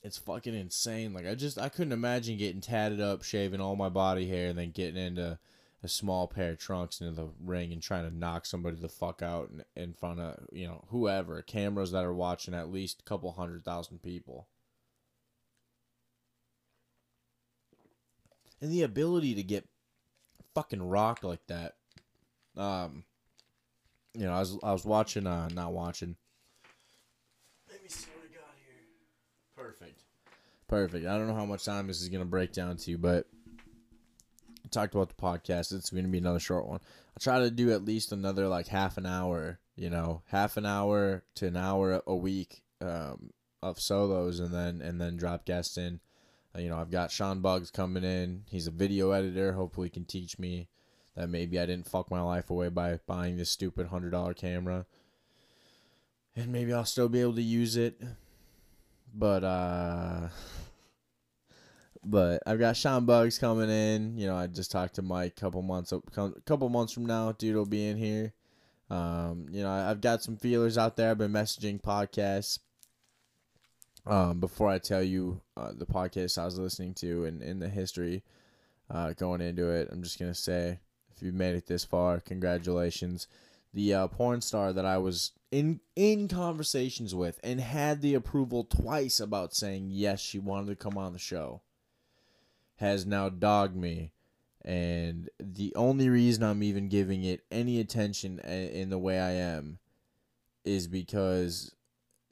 it's 0.04 0.18
fucking 0.18 0.56
insane. 0.56 1.14
Like 1.14 1.28
I 1.28 1.36
just 1.36 1.58
I 1.60 1.70
couldn't 1.70 1.94
imagine 1.94 2.38
getting 2.38 2.62
tatted 2.62 3.02
up, 3.02 3.24
shaving 3.24 3.62
all 3.62 3.76
my 3.76 3.90
body 3.90 4.28
hair, 4.28 4.50
and 4.50 4.58
then 4.58 4.72
getting 4.72 5.02
into 5.02 5.40
a 5.84 5.88
small 5.88 6.28
pair 6.28 6.52
of 6.52 6.60
trunks 6.60 7.02
into 7.02 7.14
the 7.14 7.30
ring 7.44 7.72
and 7.74 7.82
trying 7.82 8.08
to 8.08 8.16
knock 8.16 8.46
somebody 8.46 8.78
the 8.78 8.90
fuck 8.90 9.22
out 9.22 9.50
in, 9.50 9.64
in 9.82 9.94
front 9.94 10.20
of 10.20 10.38
you 10.52 10.68
know 10.68 10.84
whoever 10.90 11.42
cameras 11.42 11.92
that 11.92 12.06
are 12.06 12.14
watching 12.14 12.54
at 12.54 12.72
least 12.72 13.02
a 13.02 13.10
couple 13.10 13.32
hundred 13.32 13.64
thousand 13.64 14.02
people. 14.02 14.48
And 18.60 18.72
the 18.72 18.84
ability 18.84 19.34
to 19.36 19.44
get 19.44 19.68
fucking 20.54 20.84
rocked 20.84 21.24
like 21.24 21.46
that. 21.48 21.76
Um, 22.56 23.06
you 24.14 24.26
know, 24.26 24.34
I 24.34 24.40
was 24.40 24.58
I 24.64 24.72
was 24.72 24.86
watching, 24.86 25.28
uh, 25.28 25.50
not 25.54 25.74
watching. 25.74 26.16
Let 27.70 27.82
me 27.82 27.90
see 27.90 28.08
what 28.16 28.26
I 28.30 28.34
got 28.34 28.54
here. 28.66 28.84
Perfect, 29.56 30.04
perfect. 30.68 31.06
I 31.08 31.18
don't 31.18 31.28
know 31.28 31.36
how 31.36 31.46
much 31.46 31.64
time 31.64 31.88
this 31.88 32.02
is 32.02 32.10
gonna 32.10 32.26
break 32.26 32.54
down 32.54 32.78
to, 32.78 32.98
but 32.98 33.28
I 34.66 34.68
talked 34.70 34.94
about 34.94 35.10
the 35.10 35.22
podcast. 35.22 35.74
It's 35.74 35.90
gonna 35.90 36.08
be 36.08 36.18
another 36.18 36.40
short 36.40 36.68
one. 36.68 36.80
I'll 37.10 37.22
try 37.22 37.40
to 37.40 37.52
do 37.52 37.72
at 37.72 37.86
least 37.86 38.12
another 38.12 38.48
like 38.48 38.68
half 38.68 38.98
an 38.98 39.06
hour. 39.06 39.60
You 39.76 39.90
know, 39.90 40.22
half 40.28 40.58
an 40.58 40.66
hour 40.66 41.24
to 41.36 41.48
an 41.48 41.56
hour 41.56 42.02
a 42.06 42.16
week 42.16 42.64
um, 42.82 43.32
of 43.64 43.80
solos, 43.80 44.40
and 44.40 44.54
then 44.54 44.82
and 44.82 45.00
then 45.00 45.18
drop 45.18 45.46
guests 45.46 45.78
in. 45.78 46.02
Uh, 46.54 46.60
you 46.60 46.70
know, 46.70 46.78
I've 46.78 46.92
got 46.92 47.12
Sean 47.12 47.40
Bugs 47.40 47.72
coming 47.72 48.04
in. 48.04 48.44
He's 48.50 48.68
a 48.68 48.72
video 48.72 49.12
editor. 49.12 49.54
Hopefully, 49.54 49.88
he 49.88 49.92
can 49.92 50.04
teach 50.04 50.38
me 50.38 50.68
that 51.16 51.30
maybe 51.30 51.60
I 51.60 51.66
didn't 51.66 51.90
fuck 51.90 52.10
my 52.10 52.22
life 52.22 52.50
away 52.50 52.70
by 52.70 53.00
buying 53.06 53.38
this 53.38 53.50
stupid 53.50 53.88
hundred 53.88 54.12
dollar 54.12 54.34
camera. 54.34 54.86
And 56.36 56.52
maybe 56.52 56.74
I'll 56.74 56.86
still 56.86 57.10
be 57.10 57.22
able 57.22 57.36
to 57.36 57.42
use 57.42 57.76
it. 57.76 58.02
But 59.14 59.44
uh 59.44 60.30
but 62.04 62.42
I've 62.48 62.60
got 62.60 62.78
Sean 62.78 63.06
Bugs 63.06 63.38
coming 63.38 63.70
in. 63.70 64.18
You 64.18 64.28
know, 64.28 64.36
I 64.36 64.48
just 64.48 64.72
talked 64.72 64.96
to 64.96 65.02
Mike 65.02 65.34
a 65.38 65.42
couple 65.42 65.62
months 65.62 65.92
a 65.92 66.02
couple 66.46 66.70
months 66.70 66.94
from 66.94 67.06
now, 67.06 67.32
dude 67.34 67.56
will 67.56 67.66
be 67.66 67.88
in 67.88 67.98
here. 67.98 68.34
Um, 68.90 69.46
you 69.50 69.64
know, 69.64 69.70
I've 69.70 70.02
got 70.02 70.22
some 70.22 70.36
feelers 70.36 70.78
out 70.78 70.98
there. 70.98 71.12
I've 71.12 71.18
been 71.18 71.32
messaging 71.32 71.82
podcasts. 71.82 72.60
Um, 74.06 74.40
before 74.40 74.68
I 74.68 74.80
tell 74.80 75.04
you 75.04 75.42
uh, 75.56 75.72
the 75.78 75.86
podcast 75.86 76.40
I 76.40 76.46
was 76.46 76.58
listening 76.58 76.96
to 76.96 77.26
and 77.26 77.44
in 77.44 77.60
the 77.60 77.70
history 77.70 78.24
uh, 78.90 79.14
going 79.14 79.42
into 79.42 79.70
it, 79.70 79.90
I'm 79.92 80.02
just 80.02 80.20
gonna 80.20 80.34
say 80.34 80.80
you've 81.22 81.36
made 81.36 81.56
it 81.56 81.68
this 81.68 81.84
far, 81.84 82.20
congratulations. 82.20 83.28
The 83.74 83.94
uh, 83.94 84.08
porn 84.08 84.42
star 84.42 84.74
that 84.74 84.86
I 84.86 84.98
was 84.98 85.32
in 85.50 85.80
in 85.96 86.28
conversations 86.28 87.16
with 87.16 87.40
and 87.44 87.60
had 87.60 88.02
the 88.02 88.16
approval 88.16 88.64
twice 88.64 89.20
about 89.20 89.54
saying 89.54 89.90
yes, 89.92 90.20
she 90.20 90.40
wanted 90.40 90.68
to 90.68 90.76
come 90.76 90.98
on 90.98 91.14
the 91.14 91.20
show, 91.20 91.62
has 92.76 93.06
now 93.06 93.30
dogged 93.30 93.76
me. 93.76 94.12
And 94.64 95.30
the 95.40 95.74
only 95.76 96.08
reason 96.10 96.44
I'm 96.44 96.62
even 96.62 96.88
giving 96.88 97.24
it 97.24 97.44
any 97.52 97.80
attention 97.80 98.40
in 98.40 98.90
the 98.90 99.00
way 99.00 99.20
I 99.20 99.32
am 99.32 99.80
is 100.64 100.88
because 100.88 101.74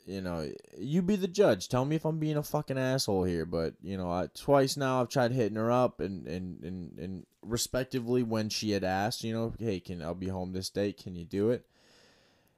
you 0.10 0.22
know, 0.22 0.50
you 0.76 1.04
be 1.04 1.16
the 1.16 1.28
judge. 1.28 1.70
Tell 1.70 1.86
me 1.86 1.96
if 1.96 2.04
I'm 2.04 2.18
being 2.18 2.38
a 2.38 2.44
fucking 2.44 2.80
asshole 2.80 3.26
here, 3.26 3.46
but 3.46 3.76
you 3.84 3.96
know, 3.96 4.12
I, 4.12 4.28
twice 4.36 4.76
now 4.76 5.02
I've 5.02 5.10
tried 5.10 5.32
hitting 5.32 5.58
her 5.58 5.72
up 5.72 6.00
and 6.00 6.28
and 6.28 6.64
and 6.64 7.00
and 7.00 7.26
respectively 7.44 8.24
when 8.24 8.50
she 8.50 8.72
had 8.72 8.84
asked, 8.84 9.24
you 9.24 9.34
know, 9.34 9.54
hey, 9.60 9.80
can 9.80 10.02
I'll 10.02 10.16
be 10.16 10.28
home 10.28 10.52
this 10.52 10.72
date? 10.72 10.98
Can 10.98 11.16
you 11.16 11.26
do 11.26 11.52
it? 11.52 11.64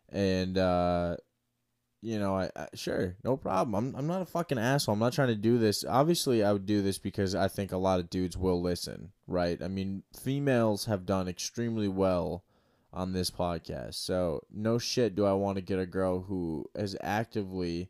And 0.08 0.58
uh, 0.58 1.18
you 2.02 2.20
know, 2.20 2.38
I, 2.38 2.50
I 2.56 2.68
sure, 2.74 3.18
no 3.26 3.36
problem. 3.36 3.76
I'm 3.76 3.96
I'm 3.98 4.08
not 4.08 4.22
a 4.22 4.26
fucking 4.26 4.58
asshole. 4.58 4.94
I'm 4.94 5.00
not 5.00 5.14
trying 5.14 5.28
to 5.28 5.36
do 5.36 5.58
this. 5.58 5.84
Obviously, 5.84 6.46
I 6.46 6.54
would 6.54 6.66
do 6.66 6.82
this 6.82 7.00
because 7.00 7.36
I 7.36 7.50
think 7.50 7.74
a 7.74 7.78
lot 7.78 8.00
of 8.00 8.10
dudes 8.10 8.38
will 8.38 8.62
listen, 8.62 9.12
right? 9.28 9.62
I 9.62 9.68
mean, 9.68 10.04
females 10.18 10.86
have 10.86 11.06
done 11.06 11.28
extremely 11.28 11.90
well 11.90 12.46
on 12.94 13.14
this 13.14 13.32
podcast. 13.32 13.96
So, 13.96 14.42
no 14.52 14.78
shit 14.78 15.16
do 15.16 15.26
I 15.26 15.34
want 15.34 15.56
to 15.58 15.62
get 15.62 15.80
a 15.80 15.86
girl 15.86 16.22
who 16.22 16.66
has 16.76 16.96
actively 17.02 17.90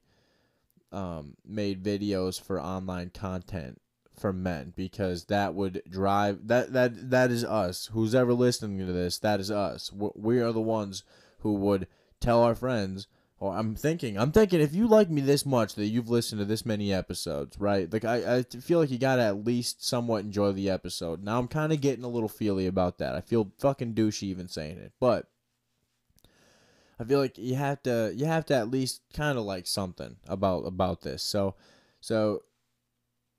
um 0.93 1.37
made 1.45 1.81
videos 1.81 2.41
for 2.41 2.61
online 2.61 3.09
content 3.11 3.79
for 4.13 4.33
men 4.33 4.73
because 4.75 5.25
that 5.25 5.55
would 5.55 5.81
drive 5.89 6.47
that 6.47 6.73
that 6.73 7.09
that 7.09 7.31
is 7.31 7.43
us. 7.43 7.89
Who's 7.93 8.13
ever 8.15 8.33
listening 8.33 8.85
to 8.85 8.93
this, 8.93 9.17
that 9.19 9.39
is 9.39 9.49
us. 9.49 9.91
We 9.93 10.39
are 10.39 10.51
the 10.51 10.61
ones 10.61 11.03
who 11.39 11.53
would 11.55 11.87
tell 12.19 12.43
our 12.43 12.55
friends 12.55 13.07
or 13.41 13.57
I'm 13.57 13.73
thinking, 13.73 14.19
I'm 14.19 14.31
thinking 14.31 14.61
if 14.61 14.75
you 14.75 14.87
like 14.87 15.09
me 15.09 15.19
this 15.19 15.47
much 15.47 15.73
that 15.73 15.87
you've 15.87 16.11
listened 16.11 16.37
to 16.39 16.45
this 16.45 16.63
many 16.63 16.93
episodes, 16.93 17.59
right? 17.59 17.91
Like 17.91 18.05
I, 18.05 18.37
I 18.37 18.43
feel 18.43 18.77
like 18.77 18.91
you 18.91 18.99
gotta 18.99 19.23
at 19.23 19.43
least 19.43 19.83
somewhat 19.83 20.23
enjoy 20.23 20.51
the 20.51 20.69
episode. 20.69 21.23
Now 21.23 21.39
I'm 21.39 21.47
kind 21.47 21.73
of 21.73 21.81
getting 21.81 22.03
a 22.03 22.07
little 22.07 22.29
feely 22.29 22.67
about 22.67 22.99
that. 22.99 23.15
I 23.15 23.21
feel 23.21 23.51
fucking 23.57 23.95
douchey 23.95 24.23
even 24.23 24.47
saying 24.47 24.77
it, 24.77 24.91
but 24.99 25.27
I 26.99 27.03
feel 27.03 27.17
like 27.17 27.39
you 27.39 27.55
have 27.55 27.81
to, 27.81 28.13
you 28.15 28.27
have 28.27 28.45
to 28.45 28.53
at 28.53 28.69
least 28.69 29.01
kind 29.11 29.39
of 29.39 29.43
like 29.43 29.65
something 29.65 30.17
about 30.27 30.67
about 30.67 31.01
this. 31.01 31.23
So, 31.23 31.55
so 31.99 32.43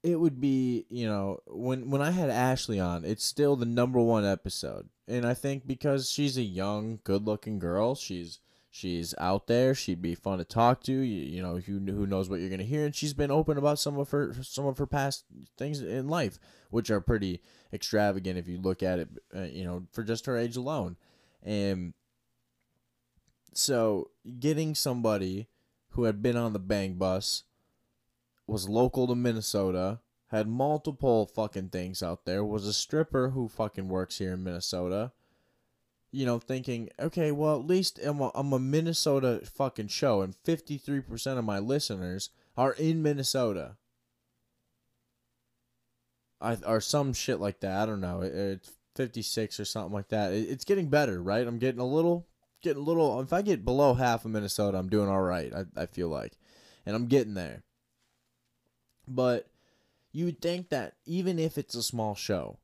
it 0.03 0.19
would 0.19 0.41
be, 0.41 0.85
you 0.91 1.07
know, 1.07 1.39
when 1.47 1.91
when 1.91 2.03
I 2.03 2.11
had 2.11 2.29
Ashley 2.29 2.81
on, 2.81 3.05
it's 3.05 3.25
still 3.25 3.55
the 3.55 3.67
number 3.67 4.01
one 4.01 4.25
episode, 4.25 4.89
and 5.07 5.25
I 5.25 5.35
think 5.35 5.65
because 5.65 6.11
she's 6.11 6.37
a 6.37 6.43
young, 6.43 6.99
good-looking 7.05 7.61
girl, 7.61 7.95
she's 7.95 8.41
she's 8.73 9.15
out 9.19 9.47
there. 9.47 9.75
She'd 9.75 10.03
be 10.03 10.17
fun 10.17 10.39
to 10.39 10.45
talk 10.45 10.83
to. 10.85 10.93
You, 10.93 11.03
you 11.03 11.43
know, 11.43 11.59
who 11.59 11.79
who 11.79 12.07
knows 12.07 12.29
what 12.29 12.41
you're 12.41 12.51
gonna 12.51 12.65
hear, 12.65 12.85
and 12.85 12.95
she's 12.95 13.15
been 13.15 13.31
open 13.31 13.57
about 13.57 13.79
some 13.79 13.99
of 13.99 14.11
her 14.11 14.35
some 14.43 14.67
of 14.67 14.79
her 14.79 14.87
past 14.87 15.25
things 15.57 15.81
in 15.81 16.09
life, 16.09 16.41
which 16.71 16.91
are 16.91 17.01
pretty 17.01 17.41
extravagant 17.73 18.39
if 18.39 18.49
you 18.49 18.59
look 18.59 18.83
at 18.83 18.99
it, 18.99 19.09
uh, 19.37 19.43
you 19.43 19.63
know, 19.63 19.85
for 19.93 20.03
just 20.03 20.27
her 20.27 20.37
age 20.37 20.57
alone, 20.57 20.97
and 21.43 21.95
so 23.53 24.11
getting 24.41 24.75
somebody 24.75 25.47
who 25.91 26.05
had 26.05 26.23
been 26.23 26.37
on 26.37 26.55
the 26.55 26.59
bang 26.59 26.95
bus 26.95 27.45
was 28.47 28.69
local 28.69 29.07
to 29.07 29.15
Minnesota, 29.15 30.01
had 30.29 30.49
multiple 30.49 31.27
fucking 31.27 31.69
things 31.69 32.03
out 32.03 32.25
there, 32.25 32.43
was 32.43 32.67
a 32.67 32.73
stripper 32.73 33.31
who 33.31 33.49
fucking 33.49 33.89
works 33.89 34.19
here 34.19 34.33
in 34.33 34.43
Minnesota. 34.43 35.13
You 36.13 36.27
know, 36.27 36.39
thinking, 36.39 36.91
okay, 37.01 37.33
well, 37.33 37.59
at 37.59 37.67
least 37.67 37.99
I'm 38.03 38.21
a, 38.21 38.31
I'm 38.35 38.53
a 38.53 38.59
Minnesota 38.59 39.41
fucking 39.45 39.89
show, 39.89 40.21
and 40.21 40.37
53% 40.45 41.39
of 41.39 41.45
my 41.45 41.59
listeners 41.59 42.29
are 42.57 42.73
in 42.73 43.03
Minnesota. 43.03 43.77
I, 46.41 46.59
or 46.67 46.81
some 46.81 47.15
shit 47.15 47.41
like 47.41 47.61
that. 47.61 47.81
I 47.83 47.87
don't 47.87 48.01
know. 48.01 48.21
It, 48.21 48.35
it's 48.35 48.73
56 48.97 49.61
or 49.61 49.65
something 49.65 49.93
like 49.93 50.09
that. 50.09 50.33
It, 50.33 50.51
it's 50.51 50.65
getting 50.65 50.89
better, 50.89 51.23
right? 51.23 51.47
I'm 51.47 51.59
getting 51.59 51.81
a 51.81 51.87
little, 51.87 52.27
getting 52.63 52.83
a 52.83 52.85
little. 52.85 53.21
If 53.21 53.33
I 53.33 53.43
get 53.43 53.65
below 53.65 53.95
half 53.95 54.25
of 54.25 54.33
Minnesota, 54.33 54.77
I'm 54.77 54.89
doing 54.89 55.09
all 55.09 55.23
right. 55.23 55.53
I, 55.55 55.83
I 55.83 55.87
feel 55.87 56.09
like, 56.09 56.37
and 56.85 56.95
I'm 56.95 57.07
getting 57.07 57.35
there. 57.35 57.63
But 59.09 59.49
you 60.13 60.27
would 60.27 60.43
think 60.43 60.69
that 60.69 60.95
even 61.07 61.39
if 61.39 61.57
it's 61.57 61.75
a 61.75 61.83
small 61.83 62.15
show, 62.15 62.59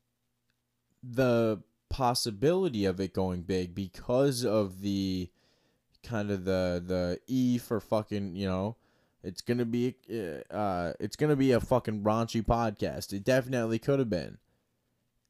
the 1.01 1.61
possibility 1.89 2.85
of 2.85 2.99
it 2.99 3.13
going 3.13 3.41
big 3.41 3.73
because 3.73 4.45
of 4.45 4.81
the 4.81 5.29
kind 6.03 6.31
of 6.31 6.45
the 6.45 6.81
the 6.85 7.19
E 7.27 7.57
for 7.57 7.79
fucking 7.79 8.35
you 8.35 8.47
know 8.47 8.75
it's 9.23 9.41
gonna 9.41 9.65
be 9.65 9.95
uh 10.51 10.93
it's 10.99 11.15
gonna 11.15 11.35
be 11.35 11.51
a 11.51 11.59
fucking 11.59 12.01
raunchy 12.03 12.43
podcast. 12.43 13.11
It 13.13 13.23
definitely 13.23 13.79
could 13.79 13.99
have 13.99 14.09
been, 14.09 14.37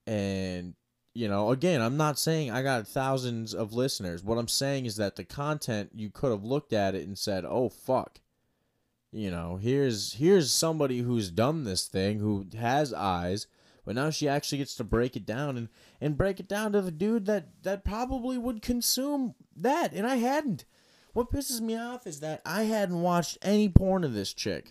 and 0.05 0.75
you 1.13 1.27
know 1.27 1.51
again 1.51 1.81
I'm 1.81 1.97
not 1.97 2.19
saying 2.19 2.51
I 2.51 2.61
got 2.61 2.87
thousands 2.87 3.53
of 3.55 3.73
listeners. 3.73 4.23
What 4.23 4.37
I'm 4.37 4.47
saying 4.47 4.85
is 4.85 4.97
that 4.97 5.15
the 5.15 5.23
content 5.23 5.91
you 5.95 6.09
could 6.09 6.31
have 6.31 6.43
looked 6.43 6.73
at 6.73 6.93
it 6.95 7.07
and 7.07 7.17
said, 7.17 7.45
oh 7.45 7.69
fuck 7.69 8.19
you 9.11 9.31
know 9.31 9.57
here's 9.57 10.13
here's 10.13 10.51
somebody 10.51 10.99
who's 10.99 11.31
done 11.31 11.63
this 11.63 11.87
thing 11.87 12.19
who 12.19 12.45
has 12.57 12.93
eyes 12.93 13.47
but 13.89 13.95
now 13.95 14.11
she 14.11 14.29
actually 14.29 14.59
gets 14.59 14.75
to 14.75 14.83
break 14.83 15.15
it 15.15 15.25
down 15.25 15.57
and 15.57 15.67
and 15.99 16.15
break 16.15 16.39
it 16.39 16.47
down 16.47 16.73
to 16.73 16.79
the 16.79 16.91
dude 16.91 17.25
that 17.25 17.63
that 17.63 17.83
probably 17.83 18.37
would 18.37 18.61
consume 18.61 19.33
that 19.55 19.93
and 19.93 20.05
i 20.05 20.17
hadn't. 20.17 20.63
What 21.13 21.31
pisses 21.31 21.59
me 21.59 21.75
off 21.75 22.05
is 22.05 22.19
that 22.19 22.43
i 22.45 22.65
hadn't 22.65 23.01
watched 23.01 23.39
any 23.41 23.67
porn 23.67 24.03
of 24.03 24.13
this 24.13 24.31
chick. 24.31 24.69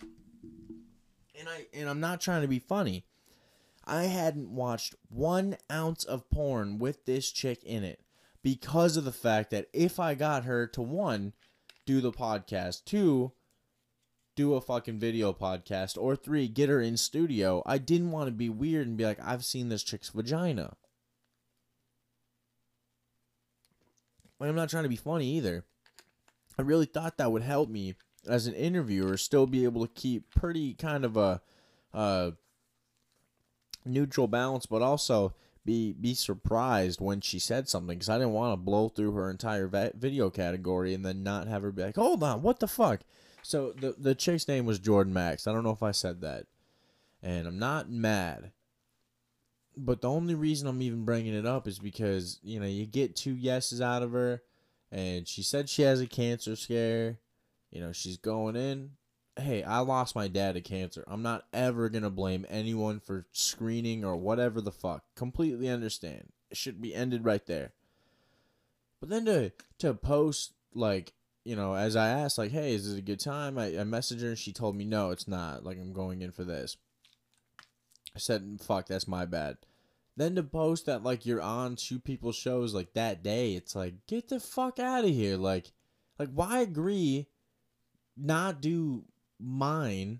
And 1.37 1.49
i 1.49 1.65
and 1.73 1.89
i'm 1.89 1.99
not 1.99 2.21
trying 2.21 2.43
to 2.43 2.47
be 2.47 2.59
funny. 2.59 3.03
I 3.83 4.03
hadn't 4.03 4.55
watched 4.55 4.95
one 5.09 5.57
ounce 5.69 6.05
of 6.05 6.29
porn 6.29 6.79
with 6.79 7.03
this 7.03 7.29
chick 7.29 7.61
in 7.65 7.83
it 7.83 7.99
because 8.41 8.95
of 8.95 9.03
the 9.03 9.11
fact 9.11 9.51
that 9.51 9.67
if 9.73 9.99
i 9.99 10.15
got 10.15 10.45
her 10.45 10.65
to 10.67 10.81
one 10.81 11.33
do 11.85 11.99
the 11.99 12.13
podcast 12.13 12.85
two 12.85 13.33
do 14.39 14.53
a 14.53 14.61
fucking 14.61 14.97
video 14.97 15.33
podcast 15.33 15.97
or 15.97 16.15
three 16.15 16.47
get 16.47 16.69
her 16.69 16.79
in 16.79 16.95
studio. 16.95 17.61
I 17.65 17.77
didn't 17.77 18.11
want 18.11 18.27
to 18.27 18.31
be 18.31 18.47
weird 18.47 18.87
and 18.87 18.95
be 18.95 19.03
like 19.03 19.19
i've 19.21 19.43
seen 19.43 19.67
this 19.67 19.83
chick's 19.83 20.07
vagina. 20.07 20.77
I'm 24.39 24.55
not 24.55 24.69
trying 24.69 24.83
to 24.83 24.89
be 24.89 24.95
funny 24.95 25.35
either. 25.35 25.65
I 26.57 26.61
really 26.61 26.85
thought 26.85 27.17
that 27.17 27.33
would 27.33 27.41
help 27.41 27.69
me 27.69 27.95
as 28.25 28.47
an 28.47 28.53
interviewer 28.53 29.17
still 29.17 29.45
be 29.45 29.65
able 29.65 29.85
to 29.85 29.93
keep 29.93 30.33
pretty 30.33 30.73
kind 30.73 31.03
of 31.03 31.17
a 31.17 31.41
uh 31.93 32.31
neutral 33.83 34.27
balance 34.27 34.65
but 34.65 34.81
also 34.81 35.33
be 35.65 35.91
be 35.91 36.13
surprised 36.13 37.01
when 37.01 37.19
she 37.19 37.39
said 37.39 37.67
something 37.67 37.97
because 37.97 38.09
i 38.09 38.17
didn't 38.17 38.33
want 38.33 38.53
to 38.53 38.57
blow 38.57 38.87
through 38.89 39.13
her 39.13 39.31
entire 39.31 39.67
video 39.95 40.29
category 40.29 40.93
and 40.93 41.03
then 41.05 41.23
not 41.23 41.47
have 41.47 41.63
her 41.63 41.71
be 41.71 41.81
like 41.81 41.95
hold 41.95 42.21
on 42.21 42.41
what 42.41 42.59
the 42.59 42.67
fuck 42.67 43.01
so 43.41 43.71
the 43.71 43.95
the 43.97 44.15
chick's 44.15 44.47
name 44.47 44.65
was 44.65 44.79
Jordan 44.79 45.13
Max. 45.13 45.47
I 45.47 45.53
don't 45.53 45.63
know 45.63 45.71
if 45.71 45.83
I 45.83 45.91
said 45.91 46.21
that, 46.21 46.45
and 47.21 47.47
I'm 47.47 47.59
not 47.59 47.89
mad. 47.89 48.51
But 49.77 50.01
the 50.01 50.09
only 50.09 50.35
reason 50.35 50.67
I'm 50.67 50.81
even 50.81 51.05
bringing 51.05 51.33
it 51.33 51.45
up 51.45 51.67
is 51.67 51.79
because 51.79 52.39
you 52.43 52.59
know 52.59 52.65
you 52.65 52.85
get 52.85 53.15
two 53.15 53.35
yeses 53.35 53.81
out 53.81 54.03
of 54.03 54.11
her, 54.11 54.41
and 54.91 55.27
she 55.27 55.41
said 55.41 55.69
she 55.69 55.83
has 55.83 56.01
a 56.01 56.07
cancer 56.07 56.55
scare. 56.55 57.19
You 57.71 57.81
know 57.81 57.91
she's 57.91 58.17
going 58.17 58.55
in. 58.55 58.91
Hey, 59.37 59.63
I 59.63 59.79
lost 59.79 60.15
my 60.15 60.27
dad 60.27 60.55
to 60.55 60.61
cancer. 60.61 61.05
I'm 61.07 61.21
not 61.21 61.45
ever 61.53 61.87
gonna 61.87 62.09
blame 62.09 62.45
anyone 62.49 62.99
for 62.99 63.25
screening 63.31 64.03
or 64.03 64.17
whatever 64.17 64.59
the 64.59 64.71
fuck. 64.71 65.03
Completely 65.15 65.69
understand. 65.69 66.33
It 66.51 66.57
should 66.57 66.81
be 66.81 66.93
ended 66.93 67.23
right 67.23 67.45
there. 67.45 67.71
But 68.99 69.09
then 69.09 69.25
to 69.25 69.51
to 69.77 69.93
post 69.93 70.53
like 70.73 71.13
you 71.49 71.55
know, 71.55 71.73
as 71.73 71.95
I 71.95 72.09
asked, 72.09 72.37
like, 72.37 72.51
hey, 72.51 72.75
is 72.75 72.87
this 72.87 72.99
a 72.99 73.01
good 73.01 73.19
time? 73.19 73.57
I, 73.57 73.69
I 73.69 73.81
messaged 73.81 74.21
her 74.21 74.27
and 74.27 74.37
she 74.37 74.53
told 74.53 74.75
me, 74.75 74.85
no, 74.85 75.09
it's 75.09 75.27
not. 75.27 75.65
Like, 75.65 75.79
I'm 75.79 75.93
going 75.93 76.21
in 76.21 76.31
for 76.31 76.43
this. 76.43 76.77
I 78.15 78.19
said, 78.19 78.59
fuck, 78.61 78.85
that's 78.85 79.07
my 79.07 79.25
bad. 79.25 79.57
Then 80.15 80.35
to 80.35 80.43
post 80.43 80.85
that, 80.85 81.01
like, 81.01 81.25
you're 81.25 81.41
on 81.41 81.75
two 81.75 81.97
people's 81.97 82.35
shows, 82.35 82.75
like, 82.75 82.93
that 82.93 83.23
day, 83.23 83.55
it's 83.55 83.75
like, 83.75 83.95
get 84.05 84.27
the 84.27 84.39
fuck 84.39 84.77
out 84.77 85.05
of 85.05 85.09
here. 85.09 85.37
Like, 85.37 85.71
like, 86.19 86.29
why 86.31 86.59
agree 86.59 87.25
not 88.15 88.61
do 88.61 89.05
mine? 89.39 90.19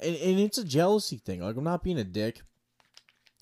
And, 0.00 0.16
and 0.16 0.40
it's 0.40 0.58
a 0.58 0.64
jealousy 0.64 1.18
thing. 1.18 1.40
Like, 1.40 1.56
I'm 1.56 1.62
not 1.62 1.84
being 1.84 2.00
a 2.00 2.04
dick 2.04 2.40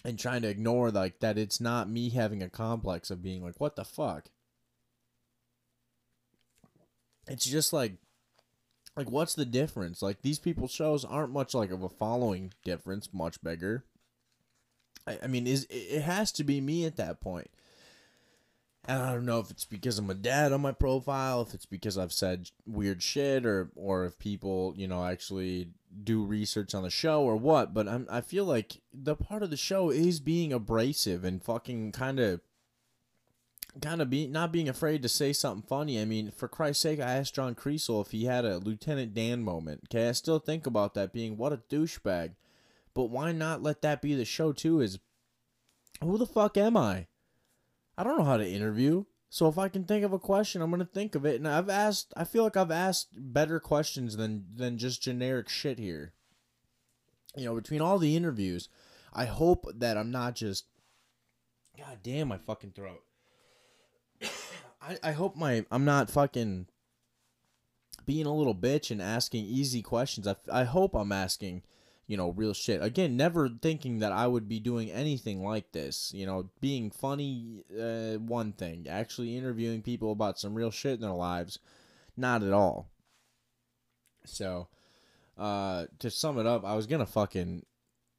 and 0.05 0.19
trying 0.19 0.43
to 0.43 0.49
ignore, 0.49 0.91
like, 0.91 1.21
that 1.21 1.39
it's 1.39 1.63
not 1.63 1.89
me 1.89 2.11
having 2.11 2.43
a 2.43 2.51
complex 2.51 3.11
of 3.11 3.23
being 3.23 3.43
like, 3.43 3.59
what 3.59 3.75
the 3.75 3.87
fuck? 3.87 4.27
It's 7.29 7.45
just 7.45 7.73
like 7.73 7.93
like 8.97 9.11
what's 9.11 9.35
the 9.35 9.45
difference 9.45 10.03
like 10.03 10.23
these 10.23 10.39
people's 10.39 10.73
shows 10.73 11.05
aren't 11.05 11.33
much 11.33 11.55
like 11.55 11.71
of 11.71 11.83
a 11.83 11.89
following 11.89 12.53
difference 12.65 13.09
much 13.13 13.43
bigger 13.43 13.85
i, 15.07 15.19
I 15.23 15.27
mean 15.27 15.47
is 15.47 15.67
it 15.71 16.03
has 16.03 16.33
to 16.33 16.45
be 16.45 16.61
me 16.61 16.85
at 16.85 16.97
that 16.97 17.21
point. 17.21 17.51
and 18.87 19.01
i 19.01 19.13
don't 19.13 19.27
know 19.27 19.39
if 19.39 19.51
it's 19.51 19.65
because 19.65 19.99
i'm 19.99 20.11
a 20.11 20.15
dad 20.15 20.53
on 20.53 20.61
my 20.61 20.73
profile 20.73 21.43
if 21.43 21.55
it's 21.55 21.67
because 21.67 21.97
i've 21.97 22.13
said 22.13 22.51
weird 22.67 23.03
shit 23.03 23.47
or 23.47 23.71
or 23.77 24.05
if 24.05 24.19
people 24.19 24.75
you 24.77 24.89
know 24.89 25.05
actually 25.05 25.69
do 26.05 26.25
research 26.25 26.75
on 26.75 26.83
the 26.83 26.91
show 26.91 27.23
or 27.23 27.37
what 27.37 27.73
but 27.73 27.89
I'm, 27.89 28.07
i 28.11 28.21
feel 28.21 28.45
like 28.45 28.81
the 28.93 29.15
part 29.17 29.43
of 29.43 29.51
the 29.51 29.57
show 29.57 29.91
is 29.91 30.21
being 30.21 30.53
abrasive 30.53 31.25
and 31.25 31.43
fucking 31.43 31.93
kind 31.93 32.21
of 32.21 32.41
kind 33.81 34.03
of 34.03 34.11
be 34.11 34.27
not 34.27 34.53
being 34.53 34.69
afraid 34.69 35.03
to 35.03 35.09
say 35.09 35.33
something 35.33 35.67
funny. 35.67 36.01
I 36.01 36.05
mean, 36.05 36.31
for 36.31 36.49
Christ's 36.49 36.83
sake, 36.83 37.01
I 37.01 37.13
asked 37.13 37.35
John 37.35 37.55
Creasel 37.55 38.01
if 38.01 38.11
he 38.11 38.25
had 38.25 38.45
a 38.45 38.59
Lieutenant 38.59 39.15
Dan 39.15 39.43
moment. 39.43 39.83
Okay, 39.87 40.09
I 40.09 40.13
still 40.13 40.39
think 40.39 40.67
about 40.67 40.95
that 40.95 41.13
being 41.13 41.37
what 41.37 41.53
a 41.53 41.59
douchebag. 41.71 42.33
But 42.95 43.11
why 43.11 43.33
not 43.33 43.63
let 43.63 43.83
that 43.83 44.03
be 44.03 44.15
the 44.15 44.25
show 44.25 44.53
too? 44.53 44.81
Is 44.81 44.99
who 46.03 46.19
the 46.19 46.27
fuck 46.27 46.57
am 46.57 46.77
I? 46.77 47.07
I 47.97 48.05
don't 48.05 48.19
know 48.19 48.25
how 48.25 48.37
to 48.37 48.49
interview. 48.49 49.05
So 49.31 49.47
if 49.49 49.59
I 49.59 49.69
can 49.69 49.85
think 49.85 50.05
of 50.05 50.13
a 50.13 50.19
question, 50.19 50.63
I'm 50.63 50.71
gonna 50.71 50.87
think 50.87 51.15
of 51.15 51.27
it. 51.27 51.37
And 51.37 51.47
I've 51.47 51.69
asked. 51.69 52.13
I 52.17 52.25
feel 52.25 52.45
like 52.45 52.57
I've 52.57 52.71
asked 52.71 53.09
better 53.13 53.61
questions 53.61 54.17
than 54.17 54.47
than 54.55 54.79
just 54.79 55.03
generic 55.03 55.49
shit 55.49 55.79
here. 55.79 56.15
You 57.37 57.45
know, 57.45 57.55
between 57.55 57.83
all 57.83 57.99
the 57.99 58.17
interviews, 58.17 58.69
I 59.13 59.27
hope 59.27 59.67
that 59.77 59.97
I'm 59.97 60.11
not 60.11 60.35
just. 60.35 60.65
God 61.77 61.99
damn 62.03 62.29
my 62.29 62.39
fucking 62.39 62.73
throat. 62.73 63.03
I 64.89 64.99
I 65.03 65.13
hope 65.13 65.37
my 65.37 65.65
I'm 65.71 65.85
not 65.85 66.11
fucking 66.11 66.67
being 68.07 68.27
a 68.27 68.35
little 68.35 68.55
bitch 68.55 68.91
and 68.91 69.03
asking 69.03 69.45
easy 69.45 69.83
questions. 69.83 70.27
I 70.27 70.37
I 70.51 70.65
hope 70.65 70.95
I'm 70.95 71.13
asking 71.13 71.63
you 72.09 72.17
know, 72.17 72.31
real 72.31 72.55
shit. 72.55 72.83
Again, 72.83 73.19
never 73.19 73.51
thinking 73.51 73.99
that 73.99 74.13
I 74.13 74.27
would 74.27 74.49
be 74.49 74.59
doing 74.59 74.91
anything 74.91 75.45
like 75.45 75.73
this. 75.73 76.11
You 76.15 76.25
know, 76.25 76.49
being 76.59 76.91
funny, 76.91 77.65
uh, 77.79 78.15
one 78.15 78.53
thing. 78.53 78.87
Actually 78.89 79.37
interviewing 79.37 79.83
people 79.83 80.11
about 80.11 80.41
some 80.41 80.55
real 80.55 80.71
shit 80.71 80.95
in 80.95 81.01
their 81.03 81.11
lives, 81.11 81.59
not 82.17 82.43
at 82.43 82.55
all. 82.55 82.89
So, 84.25 84.69
uh, 85.37 85.85
to 85.99 86.11
sum 86.11 86.39
it 86.39 86.47
up, 86.47 86.65
I 86.65 86.75
was 86.75 86.87
gonna 86.87 87.07
fucking, 87.07 87.67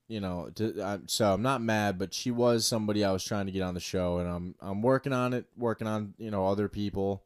you 0.09 0.19
know, 0.19 0.49
to, 0.55 0.81
I, 0.81 0.99
so 1.05 1.33
I'm 1.33 1.43
not 1.43 1.61
mad, 1.61 1.97
but 1.97 2.13
she 2.13 2.31
was 2.31 2.65
somebody 2.65 3.05
I 3.05 3.11
was 3.11 3.23
trying 3.23 3.45
to 3.45 3.51
get 3.51 3.61
on 3.61 3.75
the 3.75 3.79
show, 3.79 4.17
and 4.17 4.27
I'm 4.27 4.55
I'm 4.59 4.81
working 4.81 5.13
on 5.13 5.33
it, 5.33 5.45
working 5.55 5.87
on 5.87 6.15
you 6.17 6.31
know 6.31 6.47
other 6.47 6.67
people. 6.67 7.23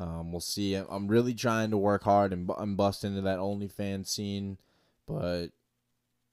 Um, 0.00 0.32
we'll 0.32 0.40
see. 0.40 0.74
I'm 0.74 1.08
really 1.08 1.34
trying 1.34 1.70
to 1.70 1.76
work 1.76 2.04
hard 2.04 2.32
and, 2.32 2.50
and 2.58 2.76
bust 2.76 3.04
into 3.04 3.20
that 3.22 3.38
OnlyFans 3.38 4.06
scene, 4.06 4.56
but 5.06 5.48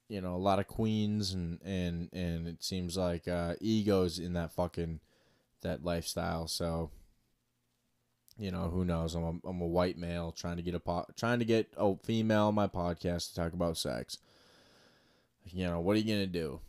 you 0.08 0.22
know 0.22 0.36
a 0.36 0.38
lot 0.38 0.60
of 0.60 0.68
queens 0.68 1.34
and 1.34 1.60
and 1.64 2.10
and 2.14 2.48
it 2.48 2.64
seems 2.64 2.96
like 2.96 3.28
uh 3.28 3.56
egos 3.60 4.20
in 4.20 4.34
that 4.34 4.52
fucking 4.52 5.00
that 5.62 5.84
lifestyle 5.84 6.48
so 6.48 6.92
you 8.38 8.52
know 8.52 8.70
who 8.70 8.86
knows 8.86 9.16
i'm 9.16 9.24
a, 9.24 9.48
I'm 9.48 9.62
a 9.62 9.68
white 9.68 9.98
male 9.98 10.32
trying 10.32 10.58
to 10.58 10.64
get 10.64 10.76
a 10.76 10.80
po- 10.80 11.08
trying 11.16 11.40
to 11.40 11.46
get 11.46 11.74
a 11.78 11.96
female 12.04 12.48
on 12.48 12.56
my 12.56 12.68
podcast 12.68 13.30
to 13.30 13.36
talk 13.36 13.54
about 13.54 13.78
sex 13.78 14.20
you 15.52 15.66
know 15.66 15.80
what 15.80 15.96
are 15.96 16.00
you 16.00 16.14
gonna 16.14 16.28
do 16.28 16.60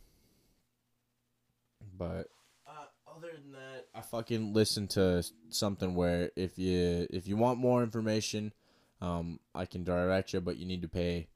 but 1.96 2.28
uh, 2.66 2.84
other 3.16 3.28
than 3.32 3.52
that 3.52 3.86
i 3.94 4.00
fucking 4.00 4.52
listen 4.52 4.86
to 4.86 5.24
something 5.48 5.94
where 5.94 6.30
if 6.36 6.58
you 6.58 7.06
if 7.10 7.26
you 7.26 7.36
want 7.36 7.58
more 7.58 7.82
information 7.82 8.52
um 9.00 9.38
i 9.54 9.64
can 9.64 9.84
direct 9.84 10.32
you 10.32 10.40
but 10.40 10.56
you 10.56 10.66
need 10.66 10.82
to 10.82 10.88
pay 10.88 11.26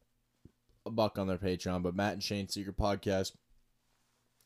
a 0.86 0.90
buck 0.90 1.18
on 1.18 1.26
their 1.26 1.38
Patreon, 1.38 1.82
but 1.82 1.94
Matt 1.94 2.14
and 2.14 2.22
Shane 2.22 2.48
Secret 2.48 2.76
Podcast, 2.76 3.32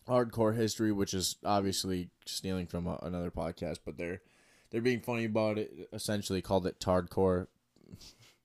Hardcore 0.08 0.56
History, 0.56 0.92
which 0.92 1.14
is 1.14 1.36
obviously 1.44 2.10
stealing 2.26 2.66
from 2.66 2.86
a, 2.86 2.98
another 3.02 3.30
podcast, 3.30 3.78
but 3.84 3.96
they're 3.96 4.20
they're 4.70 4.80
being 4.80 5.00
funny 5.00 5.24
about 5.24 5.58
it. 5.58 5.88
Essentially, 5.92 6.42
called 6.42 6.66
it 6.66 6.80
Tardcore, 6.80 7.46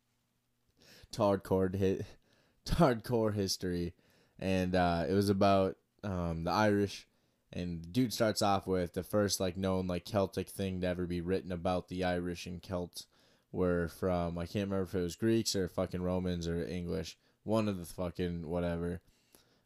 Tardcore 1.13 1.75
hit, 1.75 2.05
Tardcore 2.65 3.33
History, 3.33 3.93
and 4.39 4.75
uh, 4.75 5.05
it 5.07 5.13
was 5.13 5.29
about 5.29 5.77
um, 6.03 6.43
the 6.43 6.51
Irish. 6.51 7.05
And 7.51 7.91
dude 7.91 8.13
starts 8.13 8.43
off 8.43 8.67
with 8.67 8.93
the 8.93 9.03
first 9.03 9.39
like 9.39 9.57
known 9.57 9.87
like 9.87 10.05
Celtic 10.05 10.49
thing 10.49 10.81
to 10.81 10.87
ever 10.87 11.07
be 11.07 11.19
written 11.19 11.51
about 11.51 11.87
the 11.87 12.03
Irish 12.03 12.45
and 12.45 12.61
Celts 12.61 13.07
were 13.51 13.87
from 13.87 14.37
I 14.37 14.45
can't 14.45 14.69
remember 14.69 14.83
if 14.83 14.93
it 14.93 15.01
was 15.01 15.15
Greeks 15.15 15.55
or 15.55 15.67
fucking 15.67 16.03
Romans 16.03 16.47
or 16.47 16.63
English 16.63 17.17
one 17.43 17.67
of 17.67 17.77
the 17.77 17.85
fucking 17.85 18.47
whatever. 18.47 19.01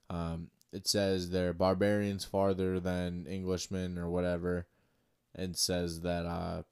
Um, 0.10 0.50
it 0.72 0.88
says 0.88 1.30
they're 1.30 1.54
barbarians 1.54 2.26
farther 2.26 2.80
than 2.80 3.28
Englishmen 3.30 3.98
or 3.98 4.10
whatever, 4.10 4.68
and 5.36 5.56
says 5.56 6.02
that 6.02 6.26
uh, 6.26 6.64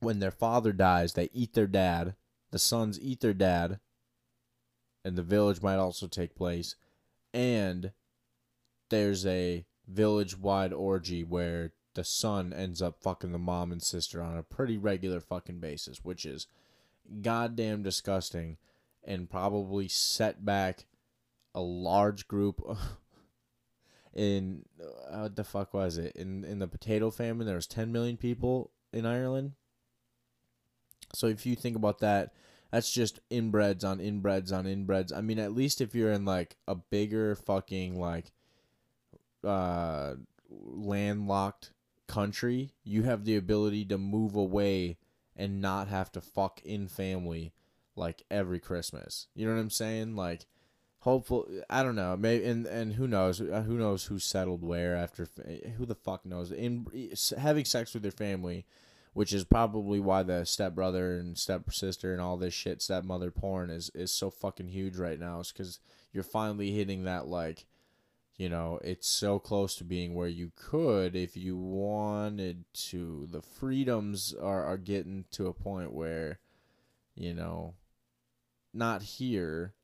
when 0.00 0.20
their 0.20 0.30
father 0.30 0.72
dies, 0.72 1.14
they 1.14 1.30
eat 1.32 1.54
their 1.54 1.66
dad. 1.66 2.14
The 2.50 2.58
sons 2.58 3.00
eat 3.00 3.20
their 3.20 3.34
dad, 3.34 3.80
and 5.04 5.16
the 5.16 5.22
village 5.22 5.62
might 5.62 5.76
also 5.76 6.06
take 6.06 6.34
place. 6.34 6.76
And 7.32 7.92
there's 8.90 9.26
a 9.26 9.64
village 9.86 10.38
wide 10.38 10.72
orgy 10.72 11.22
where 11.22 11.72
the 11.94 12.04
son 12.04 12.52
ends 12.52 12.82
up 12.82 13.02
fucking 13.02 13.32
the 13.32 13.38
mom 13.38 13.70
and 13.70 13.82
sister 13.82 14.22
on 14.22 14.36
a 14.36 14.42
pretty 14.42 14.76
regular 14.76 15.20
fucking 15.20 15.60
basis, 15.60 16.04
which 16.04 16.24
is 16.24 16.46
goddamn 17.22 17.82
disgusting 17.82 18.56
and 19.04 19.30
probably 19.30 19.88
set 19.88 20.44
back 20.44 20.86
a 21.54 21.60
large 21.60 22.26
group 22.26 22.60
in 24.14 24.64
uh, 24.80 25.22
what 25.22 25.36
the 25.36 25.44
fuck 25.44 25.74
was 25.74 25.98
it 25.98 26.14
in 26.16 26.44
in 26.44 26.60
the 26.60 26.68
potato 26.68 27.10
famine 27.10 27.46
there 27.46 27.56
was 27.56 27.66
10 27.66 27.90
million 27.92 28.16
people 28.16 28.70
in 28.92 29.04
Ireland 29.04 29.52
so 31.12 31.26
if 31.26 31.44
you 31.44 31.56
think 31.56 31.76
about 31.76 31.98
that 31.98 32.32
that's 32.74 32.92
just 32.92 33.20
inbreds 33.30 33.84
on 33.84 33.98
inbreds 33.98 34.52
on 34.52 34.64
inbreds 34.64 35.16
I 35.16 35.20
mean 35.20 35.38
at 35.38 35.52
least 35.54 35.80
if 35.80 35.94
you're 35.94 36.12
in 36.12 36.24
like 36.24 36.56
a 36.66 36.74
bigger 36.74 37.36
fucking 37.36 38.00
like 38.00 38.32
uh 39.42 40.14
landlocked 40.50 41.72
country 42.06 42.72
you 42.84 43.02
have 43.02 43.24
the 43.24 43.36
ability 43.36 43.84
to 43.86 43.98
move 43.98 44.34
away 44.36 44.96
and 45.36 45.60
not 45.60 45.88
have 45.88 46.12
to 46.12 46.20
fuck 46.20 46.60
in 46.64 46.86
family 46.86 47.52
like 47.96 48.22
every 48.30 48.58
Christmas. 48.60 49.28
You 49.34 49.46
know 49.46 49.54
what 49.54 49.60
I'm 49.60 49.70
saying? 49.70 50.16
Like 50.16 50.46
hopeful 51.00 51.46
I 51.70 51.82
don't 51.82 51.96
know. 51.96 52.16
Maybe 52.16 52.44
and 52.44 52.66
and 52.66 52.94
who 52.94 53.06
knows? 53.08 53.40
uh, 53.40 53.64
Who 53.66 53.78
knows 53.78 54.04
who 54.04 54.18
settled 54.18 54.62
where 54.62 54.96
after 54.96 55.26
who 55.76 55.86
the 55.86 55.94
fuck 55.94 56.24
knows? 56.26 56.52
In 56.52 56.86
having 57.38 57.64
sex 57.64 57.94
with 57.94 58.04
your 58.04 58.12
family, 58.12 58.66
which 59.14 59.32
is 59.32 59.44
probably 59.44 59.98
why 59.98 60.22
the 60.22 60.44
stepbrother 60.44 61.18
and 61.18 61.38
stepsister 61.38 62.12
and 62.12 62.20
all 62.20 62.36
this 62.36 62.52
shit 62.52 62.82
stepmother 62.82 63.30
porn 63.30 63.70
is 63.70 63.90
is 63.94 64.12
so 64.12 64.30
fucking 64.30 64.68
huge 64.68 64.96
right 64.96 65.18
now. 65.18 65.40
Is 65.40 65.52
cuz 65.52 65.80
you're 66.12 66.22
finally 66.22 66.72
hitting 66.72 67.04
that 67.04 67.26
like 67.26 67.66
you 68.36 68.48
know, 68.48 68.80
it's 68.82 69.06
so 69.06 69.38
close 69.38 69.76
to 69.76 69.84
being 69.84 70.14
where 70.14 70.28
you 70.28 70.50
could 70.56 71.14
if 71.14 71.36
you 71.36 71.56
wanted 71.56 72.64
to. 72.72 73.28
The 73.30 73.42
freedoms 73.42 74.34
are, 74.34 74.64
are 74.64 74.76
getting 74.76 75.24
to 75.32 75.46
a 75.46 75.54
point 75.54 75.92
where, 75.92 76.40
you 77.14 77.32
know, 77.32 77.74
not 78.72 79.02
here, 79.02 79.74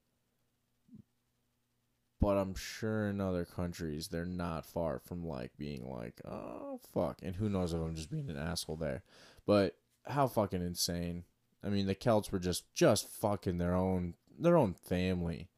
but 2.21 2.37
I'm 2.37 2.55
sure 2.55 3.09
in 3.09 3.21
other 3.21 3.45
countries 3.45 4.09
they're 4.09 4.27
not 4.27 4.67
far 4.67 4.99
from 4.99 5.27
like 5.27 5.57
being 5.57 5.91
like, 5.91 6.21
oh 6.25 6.79
fuck, 6.93 7.19
and 7.23 7.37
who 7.37 7.49
knows 7.49 7.73
if 7.73 7.81
I'm 7.81 7.95
just 7.95 8.11
being 8.11 8.31
an 8.31 8.39
asshole 8.39 8.77
there, 8.77 9.03
but 9.47 9.77
how 10.07 10.27
fucking 10.27 10.63
insane. 10.63 11.25
I 11.65 11.69
mean, 11.69 11.87
the 11.87 11.95
Celts 11.95 12.31
were 12.31 12.39
just 12.39 12.73
just 12.75 13.09
fucking 13.09 13.59
their 13.59 13.75
own 13.75 14.15
their 14.39 14.57
own 14.57 14.75
family. 14.75 15.49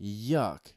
Yuck. 0.00 0.72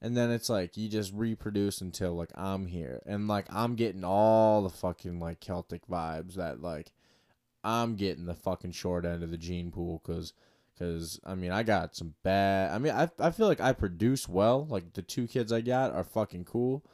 And 0.00 0.16
then 0.16 0.32
it's 0.32 0.48
like 0.48 0.76
you 0.76 0.88
just 0.88 1.12
reproduce 1.14 1.80
until 1.80 2.14
like 2.14 2.32
I'm 2.34 2.66
here 2.66 3.00
and 3.06 3.28
like 3.28 3.46
I'm 3.50 3.76
getting 3.76 4.04
all 4.04 4.62
the 4.62 4.70
fucking 4.70 5.20
like 5.20 5.40
Celtic 5.40 5.86
vibes 5.86 6.34
that 6.34 6.60
like 6.60 6.90
I'm 7.62 7.94
getting 7.94 8.26
the 8.26 8.34
fucking 8.34 8.72
short 8.72 9.04
end 9.04 9.22
of 9.22 9.30
the 9.30 9.38
gene 9.38 9.70
pool 9.70 10.00
cuz 10.00 10.32
Cause 10.78 11.20
I 11.24 11.34
mean, 11.34 11.50
I 11.52 11.62
got 11.62 11.94
some 11.94 12.14
bad. 12.22 12.72
I 12.72 12.78
mean, 12.78 12.92
I 12.92 13.08
I 13.18 13.30
feel 13.30 13.46
like 13.46 13.60
I 13.60 13.72
produce 13.72 14.28
well. 14.28 14.66
Like 14.66 14.94
the 14.94 15.02
two 15.02 15.26
kids 15.26 15.52
I 15.52 15.60
got 15.60 15.92
are 15.92 16.02
fucking 16.02 16.44
cool, 16.46 16.84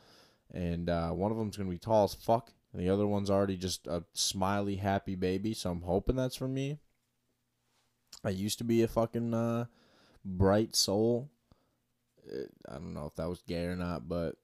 and 0.52 0.90
uh, 0.90 1.10
one 1.10 1.30
of 1.30 1.38
them's 1.38 1.56
gonna 1.56 1.70
be 1.70 1.78
tall 1.78 2.04
as 2.04 2.14
fuck, 2.14 2.52
and 2.72 2.82
the 2.82 2.90
other 2.90 3.06
one's 3.06 3.30
already 3.30 3.56
just 3.56 3.86
a 3.86 4.04
smiley, 4.12 4.76
happy 4.76 5.14
baby. 5.14 5.54
So 5.54 5.70
I'm 5.70 5.82
hoping 5.82 6.16
that's 6.16 6.36
for 6.36 6.48
me. 6.48 6.78
I 8.24 8.30
used 8.30 8.58
to 8.58 8.64
be 8.64 8.82
a 8.82 8.88
fucking 8.88 9.32
uh, 9.32 9.66
bright 10.24 10.74
soul. 10.74 11.30
I 12.68 12.74
don't 12.74 12.94
know 12.94 13.06
if 13.06 13.14
that 13.14 13.28
was 13.28 13.42
gay 13.42 13.64
or 13.64 13.76
not, 13.76 14.08
but 14.08 14.34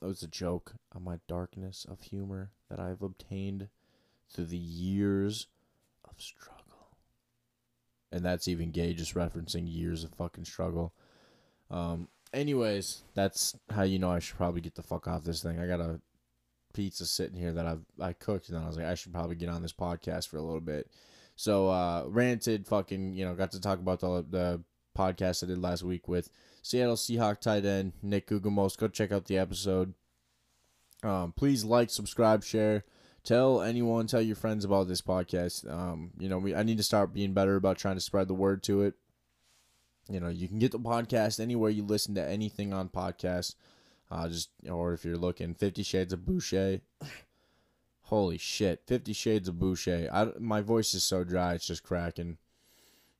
it 0.00 0.06
was 0.06 0.22
a 0.22 0.28
joke 0.28 0.74
on 0.94 1.04
my 1.04 1.18
darkness 1.28 1.84
of 1.90 2.02
humor 2.02 2.52
that 2.70 2.80
I've 2.80 3.02
obtained 3.02 3.68
through 4.30 4.46
the 4.46 4.56
years 4.56 5.48
of 6.08 6.20
struggle 6.20 6.61
and 8.12 8.24
that's 8.24 8.48
even 8.48 8.70
gay, 8.70 8.92
just 8.94 9.14
referencing 9.14 9.64
years 9.66 10.04
of 10.04 10.12
fucking 10.14 10.44
struggle. 10.44 10.92
Um, 11.70 12.08
anyways, 12.32 13.02
that's 13.14 13.56
how 13.70 13.82
you 13.82 13.98
know 13.98 14.10
I 14.10 14.18
should 14.18 14.36
probably 14.36 14.60
get 14.60 14.74
the 14.74 14.82
fuck 14.82 15.08
off 15.08 15.24
this 15.24 15.42
thing. 15.42 15.58
I 15.58 15.66
got 15.66 15.80
a 15.80 16.00
pizza 16.74 17.06
sitting 17.06 17.38
here 17.38 17.52
that 17.52 17.66
I've 17.66 17.84
I 18.00 18.12
cooked, 18.12 18.48
and 18.48 18.58
I 18.58 18.66
was 18.66 18.76
like, 18.76 18.86
I 18.86 18.94
should 18.94 19.12
probably 19.12 19.36
get 19.36 19.48
on 19.48 19.62
this 19.62 19.72
podcast 19.72 20.28
for 20.28 20.36
a 20.36 20.42
little 20.42 20.60
bit. 20.60 20.90
So 21.36 21.68
uh, 21.68 22.04
ranted, 22.06 22.66
fucking, 22.66 23.14
you 23.14 23.24
know, 23.24 23.34
got 23.34 23.52
to 23.52 23.60
talk 23.60 23.78
about 23.78 24.00
the 24.00 24.24
the 24.28 24.62
podcast 24.96 25.42
I 25.42 25.46
did 25.46 25.58
last 25.58 25.82
week 25.82 26.06
with 26.06 26.28
Seattle 26.60 26.96
Seahawk 26.96 27.40
tight 27.40 27.64
end 27.64 27.92
Nick 28.02 28.28
Guggemos. 28.28 28.76
Go 28.76 28.88
check 28.88 29.10
out 29.10 29.24
the 29.24 29.38
episode. 29.38 29.94
Um, 31.02 31.32
please 31.32 31.64
like, 31.64 31.90
subscribe, 31.90 32.44
share 32.44 32.84
tell 33.24 33.62
anyone, 33.62 34.06
tell 34.06 34.20
your 34.22 34.36
friends 34.36 34.64
about 34.64 34.88
this 34.88 35.00
podcast. 35.02 35.70
Um, 35.70 36.10
you 36.18 36.28
know, 36.28 36.38
we 36.38 36.54
I 36.54 36.62
need 36.62 36.78
to 36.78 36.82
start 36.82 37.14
being 37.14 37.32
better 37.32 37.56
about 37.56 37.78
trying 37.78 37.96
to 37.96 38.00
spread 38.00 38.28
the 38.28 38.34
word 38.34 38.62
to 38.64 38.82
it. 38.82 38.94
You 40.08 40.20
know, 40.20 40.28
you 40.28 40.48
can 40.48 40.58
get 40.58 40.72
the 40.72 40.80
podcast 40.80 41.40
anywhere 41.40 41.70
you 41.70 41.84
listen 41.84 42.14
to 42.16 42.28
anything 42.28 42.72
on 42.72 42.88
podcast. 42.88 43.54
Uh, 44.10 44.28
just 44.28 44.50
or 44.68 44.92
if 44.92 45.04
you're 45.04 45.16
looking 45.16 45.54
Fifty 45.54 45.82
Shades 45.82 46.12
of 46.12 46.26
Boucher. 46.26 46.80
Holy 48.02 48.36
shit, 48.36 48.82
Fifty 48.86 49.12
Shades 49.12 49.48
of 49.48 49.58
Boucher. 49.58 50.08
I 50.12 50.28
my 50.38 50.60
voice 50.60 50.92
is 50.94 51.04
so 51.04 51.24
dry, 51.24 51.54
it's 51.54 51.66
just 51.66 51.82
cracking. 51.82 52.36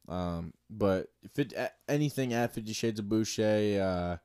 Um, 0.08 0.52
but 0.68 1.08
if 1.22 1.38
it, 1.38 1.54
anything 1.88 2.34
at 2.34 2.52
Fifty 2.52 2.72
Shades 2.72 2.98
of 2.98 3.08
Boucher, 3.08 3.80
uh, 3.82 4.16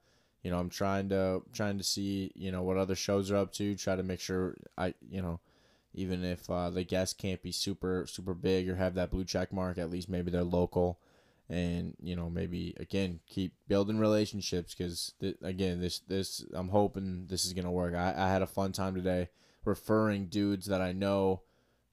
you 0.44 0.52
know, 0.52 0.60
I'm 0.60 0.70
trying 0.70 1.10
to 1.10 1.44
trying 1.54 1.78
to 1.78 1.84
see, 1.84 2.32
you 2.36 2.52
know, 2.52 2.64
what 2.64 2.78
other 2.78 2.96
shows 2.96 3.32
are 3.32 3.38
up 3.38 3.54
to. 3.54 3.76
Try 3.76 3.96
to 3.96 4.04
make 4.04 4.20
sure 4.20 4.56
I, 4.78 4.94
you 5.10 5.22
know, 5.22 5.40
even 5.98 6.24
if 6.24 6.50
uh, 6.50 6.70
the 6.70 6.84
guests 6.84 7.14
can't 7.14 7.42
be 7.42 7.52
super 7.52 8.06
super 8.08 8.36
big 8.36 8.70
or 8.70 8.76
have 8.76 8.94
that 8.94 9.10
blue 9.10 9.26
check 9.26 9.52
mark, 9.52 9.78
at 9.78 9.90
least 9.90 10.08
maybe 10.08 10.30
they're 10.30 10.44
local, 10.44 11.00
and 11.50 11.96
you 12.02 12.16
know 12.16 12.30
maybe 12.30 12.76
again 12.80 13.20
keep 13.26 13.54
building 13.68 13.98
relationships 13.98 14.76
because 14.76 15.14
th- 15.20 15.38
again 15.42 15.82
this 15.82 16.00
this 16.00 16.46
I'm 16.54 16.70
hoping 16.70 17.26
this 17.28 17.46
is 17.46 17.54
gonna 17.54 17.72
work. 17.72 17.96
I, 17.96 18.14
I 18.16 18.30
had 18.30 18.44
a 18.44 18.48
fun 18.48 18.72
time 18.72 18.94
today 18.94 19.30
referring 19.66 20.28
dudes 20.28 20.68
that 20.68 20.82
I 20.82 20.94
know, 20.94 21.42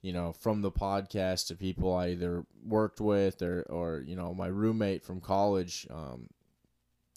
you 0.02 0.12
know, 0.12 0.32
from 0.32 0.62
the 0.62 0.70
podcast 0.70 1.48
to 1.48 1.56
people 1.56 1.92
I 1.94 2.10
either 2.10 2.44
worked 2.64 3.00
with 3.00 3.40
or 3.40 3.62
or 3.70 4.04
you 4.06 4.16
know 4.16 4.34
my 4.34 4.48
roommate 4.48 5.02
from 5.02 5.20
college. 5.22 5.86
Um, 5.90 6.28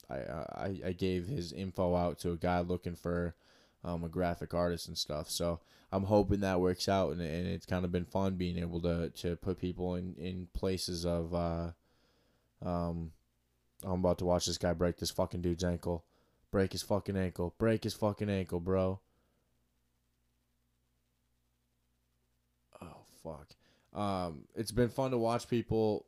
I 0.09 0.15
I, 0.15 0.81
I 0.85 0.91
gave 0.93 1.27
his 1.27 1.51
info 1.51 1.95
out 1.95 2.19
to 2.19 2.31
a 2.31 2.37
guy 2.37 2.61
looking 2.61 2.95
for 2.95 3.35
um, 3.83 4.03
a 4.03 4.09
graphic 4.09 4.53
artist 4.53 4.87
and 4.87 4.97
stuff. 4.97 5.29
So 5.29 5.59
I'm 5.91 6.03
hoping 6.03 6.41
that 6.41 6.59
works 6.59 6.89
out, 6.89 7.11
and, 7.11 7.21
and 7.21 7.47
it's 7.47 7.65
kind 7.65 7.85
of 7.85 7.91
been 7.91 8.05
fun 8.05 8.35
being 8.35 8.57
able 8.57 8.81
to 8.81 9.09
to 9.09 9.35
put 9.37 9.59
people 9.59 9.95
in 9.95 10.15
in 10.15 10.47
places 10.53 11.05
of. 11.05 11.33
Uh, 11.33 11.71
um, 12.63 13.11
I'm 13.83 13.99
about 13.99 14.17
to 14.19 14.25
watch 14.25 14.47
this 14.47 14.57
guy 14.57 14.73
break 14.73 14.97
this 14.97 15.11
fucking 15.11 15.41
dude's 15.41 15.63
ankle, 15.63 16.03
break 16.51 16.71
his 16.71 16.81
fucking 16.81 17.15
ankle, 17.15 17.53
break 17.59 17.83
his 17.83 17.93
fucking 17.93 18.29
ankle, 18.29 18.59
bro. 18.59 18.99
Oh 22.81 23.01
fuck. 23.23 23.55
Um, 23.93 24.45
it's 24.55 24.71
been 24.71 24.89
fun 24.89 25.11
to 25.11 25.17
watch 25.17 25.47
people 25.47 26.05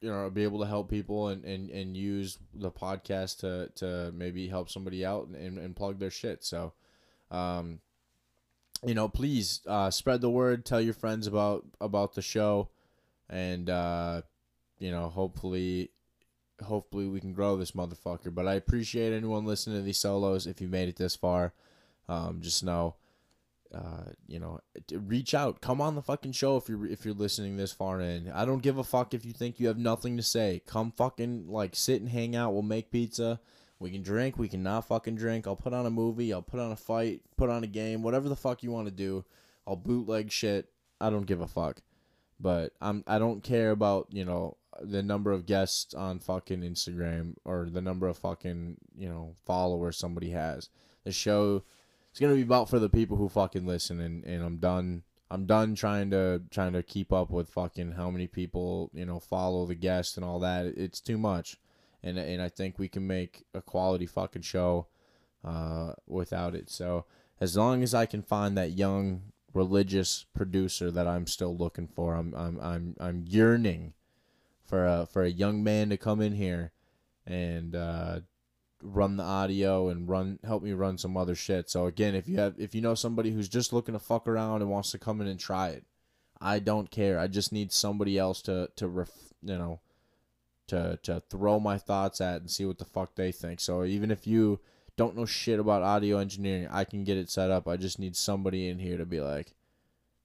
you 0.00 0.10
know 0.10 0.30
be 0.30 0.42
able 0.42 0.60
to 0.60 0.66
help 0.66 0.88
people 0.88 1.28
and, 1.28 1.44
and, 1.44 1.70
and 1.70 1.96
use 1.96 2.38
the 2.54 2.70
podcast 2.70 3.38
to, 3.40 3.70
to 3.74 4.12
maybe 4.12 4.48
help 4.48 4.70
somebody 4.70 5.04
out 5.04 5.26
and, 5.26 5.36
and, 5.36 5.58
and 5.58 5.76
plug 5.76 5.98
their 5.98 6.10
shit 6.10 6.42
so 6.42 6.72
um 7.30 7.80
you 8.84 8.94
know 8.94 9.08
please 9.08 9.60
uh, 9.66 9.90
spread 9.90 10.20
the 10.20 10.30
word 10.30 10.64
tell 10.64 10.80
your 10.80 10.94
friends 10.94 11.26
about 11.26 11.64
about 11.80 12.14
the 12.14 12.22
show 12.22 12.68
and 13.28 13.68
uh 13.68 14.22
you 14.78 14.90
know 14.90 15.08
hopefully 15.08 15.90
hopefully 16.64 17.06
we 17.06 17.20
can 17.20 17.32
grow 17.32 17.56
this 17.56 17.72
motherfucker 17.72 18.34
but 18.34 18.46
i 18.46 18.54
appreciate 18.54 19.12
anyone 19.12 19.44
listening 19.44 19.76
to 19.76 19.82
these 19.82 19.98
solos 19.98 20.46
if 20.46 20.60
you 20.60 20.68
made 20.68 20.88
it 20.88 20.96
this 20.96 21.16
far 21.16 21.52
um 22.08 22.40
just 22.40 22.64
know 22.64 22.94
uh, 23.72 24.10
you 24.26 24.40
know, 24.40 24.60
reach 24.92 25.34
out. 25.34 25.60
Come 25.60 25.80
on 25.80 25.94
the 25.94 26.02
fucking 26.02 26.32
show 26.32 26.56
if 26.56 26.68
you're 26.68 26.86
if 26.86 27.04
you're 27.04 27.14
listening 27.14 27.56
this 27.56 27.72
far 27.72 28.00
in. 28.00 28.30
I 28.32 28.44
don't 28.44 28.62
give 28.62 28.78
a 28.78 28.84
fuck 28.84 29.14
if 29.14 29.24
you 29.24 29.32
think 29.32 29.60
you 29.60 29.68
have 29.68 29.78
nothing 29.78 30.16
to 30.16 30.22
say. 30.22 30.62
Come 30.66 30.90
fucking 30.90 31.46
like 31.48 31.76
sit 31.76 32.00
and 32.00 32.10
hang 32.10 32.34
out. 32.34 32.52
We'll 32.52 32.62
make 32.62 32.90
pizza. 32.90 33.40
We 33.80 33.90
can 33.90 34.02
drink. 34.02 34.38
We 34.38 34.48
can 34.48 34.62
not 34.62 34.86
fucking 34.86 35.16
drink. 35.16 35.46
I'll 35.46 35.56
put 35.56 35.72
on 35.72 35.86
a 35.86 35.90
movie. 35.90 36.32
I'll 36.32 36.42
put 36.42 36.60
on 36.60 36.70
a 36.70 36.76
fight. 36.76 37.22
Put 37.36 37.50
on 37.50 37.64
a 37.64 37.66
game. 37.66 38.02
Whatever 38.02 38.28
the 38.28 38.36
fuck 38.36 38.62
you 38.62 38.70
want 38.70 38.86
to 38.86 38.92
do. 38.92 39.24
I'll 39.66 39.74
bootleg 39.74 40.30
shit. 40.30 40.70
I 41.00 41.10
don't 41.10 41.26
give 41.26 41.40
a 41.40 41.48
fuck. 41.48 41.80
But 42.38 42.74
I'm 42.80 43.02
I 43.06 43.18
don't 43.18 43.42
care 43.42 43.70
about 43.70 44.08
you 44.10 44.24
know 44.24 44.58
the 44.80 45.02
number 45.02 45.32
of 45.32 45.46
guests 45.46 45.94
on 45.94 46.20
fucking 46.20 46.60
Instagram 46.60 47.34
or 47.44 47.68
the 47.70 47.80
number 47.80 48.06
of 48.06 48.18
fucking 48.18 48.76
you 48.96 49.08
know 49.08 49.34
followers 49.44 49.96
somebody 49.96 50.30
has. 50.30 50.68
The 51.04 51.12
show 51.12 51.62
it's 52.10 52.20
gonna 52.20 52.34
be 52.34 52.42
about 52.42 52.68
for 52.68 52.78
the 52.78 52.88
people 52.88 53.16
who 53.16 53.28
fucking 53.28 53.66
listen 53.66 54.00
and, 54.00 54.24
and 54.24 54.42
I'm 54.42 54.58
done 54.58 55.02
I'm 55.30 55.46
done 55.46 55.74
trying 55.74 56.10
to 56.10 56.42
trying 56.50 56.72
to 56.72 56.82
keep 56.82 57.12
up 57.12 57.30
with 57.30 57.48
fucking 57.50 57.92
how 57.92 58.10
many 58.10 58.26
people, 58.26 58.90
you 58.92 59.06
know, 59.06 59.20
follow 59.20 59.64
the 59.64 59.74
guest 59.74 60.16
and 60.16 60.24
all 60.24 60.40
that. 60.40 60.66
It's 60.66 61.00
too 61.00 61.18
much. 61.18 61.56
And 62.02 62.18
and 62.18 62.40
I 62.40 62.48
think 62.48 62.78
we 62.78 62.88
can 62.88 63.06
make 63.06 63.44
a 63.54 63.60
quality 63.60 64.06
fucking 64.06 64.42
show 64.42 64.86
uh 65.44 65.92
without 66.06 66.54
it. 66.54 66.70
So 66.70 67.04
as 67.40 67.56
long 67.56 67.82
as 67.82 67.94
I 67.94 68.06
can 68.06 68.22
find 68.22 68.56
that 68.56 68.72
young 68.72 69.32
religious 69.52 70.26
producer 70.34 70.90
that 70.90 71.06
I'm 71.06 71.26
still 71.26 71.56
looking 71.56 71.88
for, 71.88 72.14
I'm 72.14 72.34
I'm 72.34 72.60
I'm 72.60 72.96
I'm 73.00 73.24
yearning 73.26 73.94
for 74.64 74.86
a 74.86 75.06
for 75.06 75.22
a 75.22 75.30
young 75.30 75.62
man 75.62 75.90
to 75.90 75.96
come 75.96 76.20
in 76.20 76.34
here 76.34 76.72
and 77.26 77.74
uh 77.74 78.20
run 78.82 79.18
the 79.18 79.22
audio 79.22 79.88
and 79.88 80.08
run 80.08 80.38
help 80.44 80.62
me 80.62 80.72
run 80.72 80.96
some 80.96 81.16
other 81.16 81.34
shit. 81.34 81.68
So 81.68 81.86
again, 81.86 82.14
if 82.14 82.28
you 82.28 82.38
have 82.38 82.54
if 82.58 82.74
you 82.74 82.80
know 82.80 82.94
somebody 82.94 83.30
who's 83.30 83.48
just 83.48 83.72
looking 83.72 83.94
to 83.94 83.98
fuck 83.98 84.26
around 84.26 84.62
and 84.62 84.70
wants 84.70 84.90
to 84.92 84.98
come 84.98 85.20
in 85.20 85.26
and 85.26 85.38
try 85.38 85.68
it, 85.68 85.84
I 86.40 86.60
don't 86.60 86.90
care. 86.90 87.18
I 87.18 87.26
just 87.26 87.52
need 87.52 87.72
somebody 87.72 88.18
else 88.18 88.40
to 88.42 88.70
to 88.76 88.88
ref, 88.88 89.10
you 89.42 89.58
know 89.58 89.80
to 90.70 90.98
to 91.02 91.22
throw 91.30 91.60
my 91.60 91.78
thoughts 91.78 92.20
at 92.20 92.40
and 92.40 92.50
see 92.50 92.64
what 92.64 92.78
the 92.78 92.84
fuck 92.84 93.14
they 93.14 93.32
think. 93.32 93.60
So 93.60 93.84
even 93.84 94.10
if 94.10 94.26
you 94.26 94.60
don't 94.96 95.16
know 95.16 95.26
shit 95.26 95.60
about 95.60 95.82
audio 95.82 96.18
engineering, 96.18 96.68
I 96.70 96.84
can 96.84 97.04
get 97.04 97.18
it 97.18 97.30
set 97.30 97.50
up. 97.50 97.68
I 97.68 97.76
just 97.76 97.98
need 97.98 98.16
somebody 98.16 98.68
in 98.68 98.78
here 98.78 98.98
to 98.98 99.06
be 99.06 99.20
like, 99.20 99.54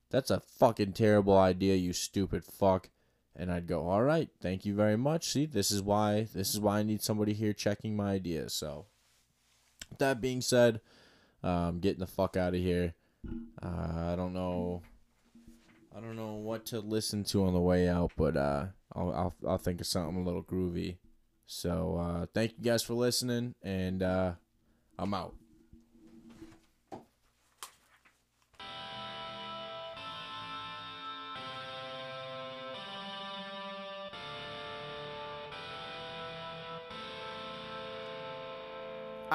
"That's 0.10 0.32
a 0.32 0.40
fucking 0.40 0.94
terrible 0.94 1.38
idea, 1.38 1.76
you 1.76 1.94
stupid 1.94 2.44
fuck." 2.44 2.90
and 3.36 3.52
I'd 3.52 3.68
go, 3.68 3.88
"All 3.88 4.04
right, 4.04 4.30
thank 4.42 4.66
you 4.66 4.74
very 4.74 4.96
much. 4.96 5.30
See, 5.30 5.46
this 5.46 5.70
is 5.70 5.82
why 5.82 6.28
this 6.34 6.54
is 6.54 6.60
why 6.60 6.80
I 6.80 6.84
need 6.84 7.04
somebody 7.04 7.34
here 7.34 7.54
checking 7.54 7.96
my 7.96 8.12
ideas." 8.12 8.54
So, 8.54 8.86
that 9.98 10.22
being 10.22 10.42
said, 10.42 10.80
um, 11.44 11.80
getting 11.80 12.00
the 12.00 12.08
fuck 12.08 12.38
out 12.38 12.56
of 12.56 12.62
here. 12.62 12.94
Uh, 13.62 14.12
I 14.12 14.16
don't 14.16 14.34
know. 14.34 14.84
I 15.96 16.00
don't 16.00 16.16
know 16.16 16.36
what 16.36 16.66
to 16.68 16.80
listen 16.80 17.24
to 17.26 17.46
on 17.46 17.54
the 17.54 17.60
way 17.60 17.88
out, 17.88 18.12
but 18.18 18.38
uh, 18.38 18.66
I'll, 18.96 19.12
I'll 19.14 19.36
I'll 19.48 19.58
think 19.58 19.82
of 19.82 19.88
something 19.88 20.22
a 20.22 20.24
little 20.24 20.44
groovy. 20.44 20.98
So 21.46 21.98
uh, 21.98 22.26
thank 22.34 22.54
you 22.58 22.64
guys 22.64 22.82
for 22.84 22.94
listening, 22.94 23.54
and 23.62 24.02
uh, 24.02 24.34
I'm 24.98 25.14
out. 25.14 25.36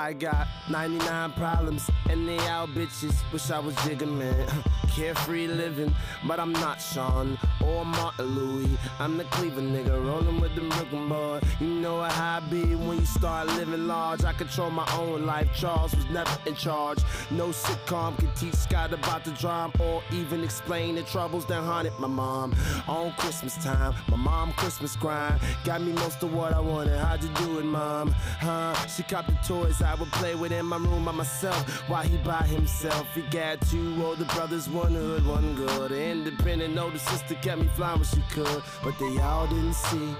I 0.00 0.14
got 0.14 0.48
99 0.70 1.32
problems 1.32 1.90
and 2.08 2.26
they 2.26 2.38
all 2.48 2.66
bitches. 2.66 3.14
Wish 3.34 3.50
I 3.50 3.58
was 3.58 3.74
Jigga 3.76 4.10
man. 4.10 4.48
Carefree 4.90 5.46
living, 5.46 5.94
but 6.26 6.40
I'm 6.40 6.52
not 6.52 6.80
Sean 6.80 7.38
or 7.64 7.84
Martin 7.84 8.26
Louis. 8.26 8.78
I'm 8.98 9.18
the 9.18 9.24
Cleveland 9.24 9.76
nigga 9.76 10.04
rolling 10.04 10.40
with 10.40 10.54
the 10.54 10.62
Brooklyn 10.62 11.08
boy. 11.08 11.40
You 11.60 11.68
know 11.68 12.00
how 12.02 12.38
I 12.38 12.40
be 12.50 12.74
when 12.74 12.98
you 12.98 13.04
start 13.04 13.46
living 13.48 13.86
large. 13.86 14.24
I 14.24 14.32
control 14.32 14.70
my 14.70 14.90
own 14.98 15.26
life. 15.26 15.48
Charles 15.54 15.94
was 15.94 16.06
never 16.06 16.36
in 16.46 16.54
charge. 16.54 16.98
No 17.30 17.48
sitcom 17.48 18.18
can 18.18 18.32
teach 18.34 18.54
Scott 18.54 18.92
about 18.92 19.24
the 19.24 19.30
drama 19.32 19.72
or 19.80 20.02
even 20.12 20.42
explain 20.42 20.96
the 20.96 21.02
troubles 21.04 21.46
that 21.46 21.62
haunted 21.62 21.92
my 21.98 22.08
mom. 22.08 22.54
On 22.88 23.12
Christmas 23.12 23.62
time, 23.62 23.94
my 24.08 24.16
mom 24.16 24.52
Christmas 24.54 24.96
grind 24.96 25.40
got 25.64 25.82
me 25.82 25.92
most 25.92 26.22
of 26.22 26.34
what 26.34 26.52
I 26.52 26.60
wanted. 26.60 26.98
How'd 26.98 27.22
you 27.22 27.30
do 27.34 27.58
it, 27.60 27.64
mom? 27.64 28.10
Huh? 28.40 28.74
She 28.86 29.02
copped 29.04 29.28
the 29.28 29.38
toys 29.46 29.82
I 29.82 29.89
would 29.94 30.12
play 30.12 30.34
with 30.34 30.52
in 30.52 30.66
my 30.66 30.76
room 30.76 31.04
by 31.04 31.12
myself 31.12 31.88
while 31.88 32.02
he 32.02 32.16
by 32.18 32.42
himself. 32.42 33.06
He 33.14 33.22
got 33.22 33.60
two 33.62 34.02
older 34.04 34.24
brothers, 34.26 34.68
one 34.68 34.92
hood, 34.92 35.26
one 35.26 35.54
good. 35.54 35.92
Independent 35.92 36.78
older 36.78 36.98
sister 36.98 37.34
kept 37.36 37.60
me 37.60 37.68
flying 37.74 37.98
when 37.98 38.04
she 38.04 38.22
could, 38.30 38.62
but 38.82 38.98
they 38.98 39.18
all 39.18 39.46
didn't 39.46 39.74
see 39.74 40.14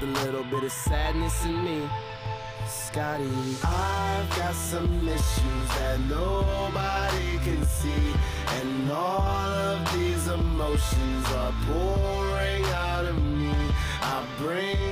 the 0.00 0.06
little 0.06 0.44
bit 0.44 0.64
of 0.64 0.72
sadness 0.72 1.44
in 1.44 1.64
me. 1.64 1.88
Scotty, 2.66 3.30
I've 3.64 4.36
got 4.36 4.54
some 4.54 5.08
issues 5.08 5.68
that 5.78 6.00
nobody 6.08 7.38
can 7.44 7.64
see, 7.64 8.12
and 8.48 8.90
all 8.90 9.30
of 9.30 9.92
these 9.92 10.28
emotions 10.28 11.26
are 11.32 11.54
pouring 11.66 12.64
out 12.66 13.04
of 13.04 13.22
me. 13.22 13.52
I 14.00 14.24
bring 14.38 14.91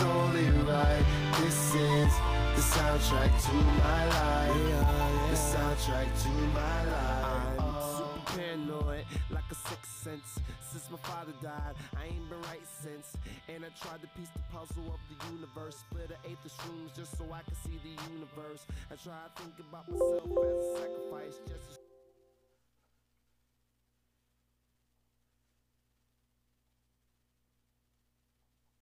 Only 0.00 0.48
right. 0.62 1.04
This 1.40 1.74
is 1.74 2.12
the 2.54 2.62
soundtrack 2.62 3.32
to 3.46 3.54
my 3.54 4.06
life. 4.06 5.30
The 5.30 5.36
soundtrack 5.36 6.22
to 6.22 6.28
my 6.54 6.84
life. 6.84 7.58
I'm 7.58 7.96
super 7.96 8.38
paranoid, 8.38 9.04
like 9.30 9.44
a 9.50 9.54
sixth 9.54 10.02
sense. 10.02 10.38
Since 10.70 10.88
my 10.90 10.98
father 10.98 11.32
died, 11.42 11.74
I 11.96 12.04
ain't 12.06 12.28
been 12.30 12.40
right 12.42 12.64
since. 12.64 13.16
And 13.48 13.64
I 13.64 13.68
tried 13.82 14.00
to 14.02 14.08
piece 14.16 14.30
the 14.30 14.42
puzzle 14.56 14.86
of 14.86 15.00
the 15.10 15.34
universe. 15.34 15.78
Split 15.90 16.10
an 16.10 16.30
eighth 16.30 16.44
of 16.44 16.52
shrooms 16.52 16.94
just 16.94 17.18
so 17.18 17.24
I 17.32 17.42
could 17.42 17.58
see 17.64 17.80
the 17.82 17.94
universe. 18.12 18.66
I 18.92 18.94
try 18.94 19.18
to 19.18 19.42
think 19.42 19.54
about 19.58 19.90
myself 19.90 20.30
as 20.30 20.54
a 20.54 20.78
sacrifice 20.78 21.38
just 21.48 21.87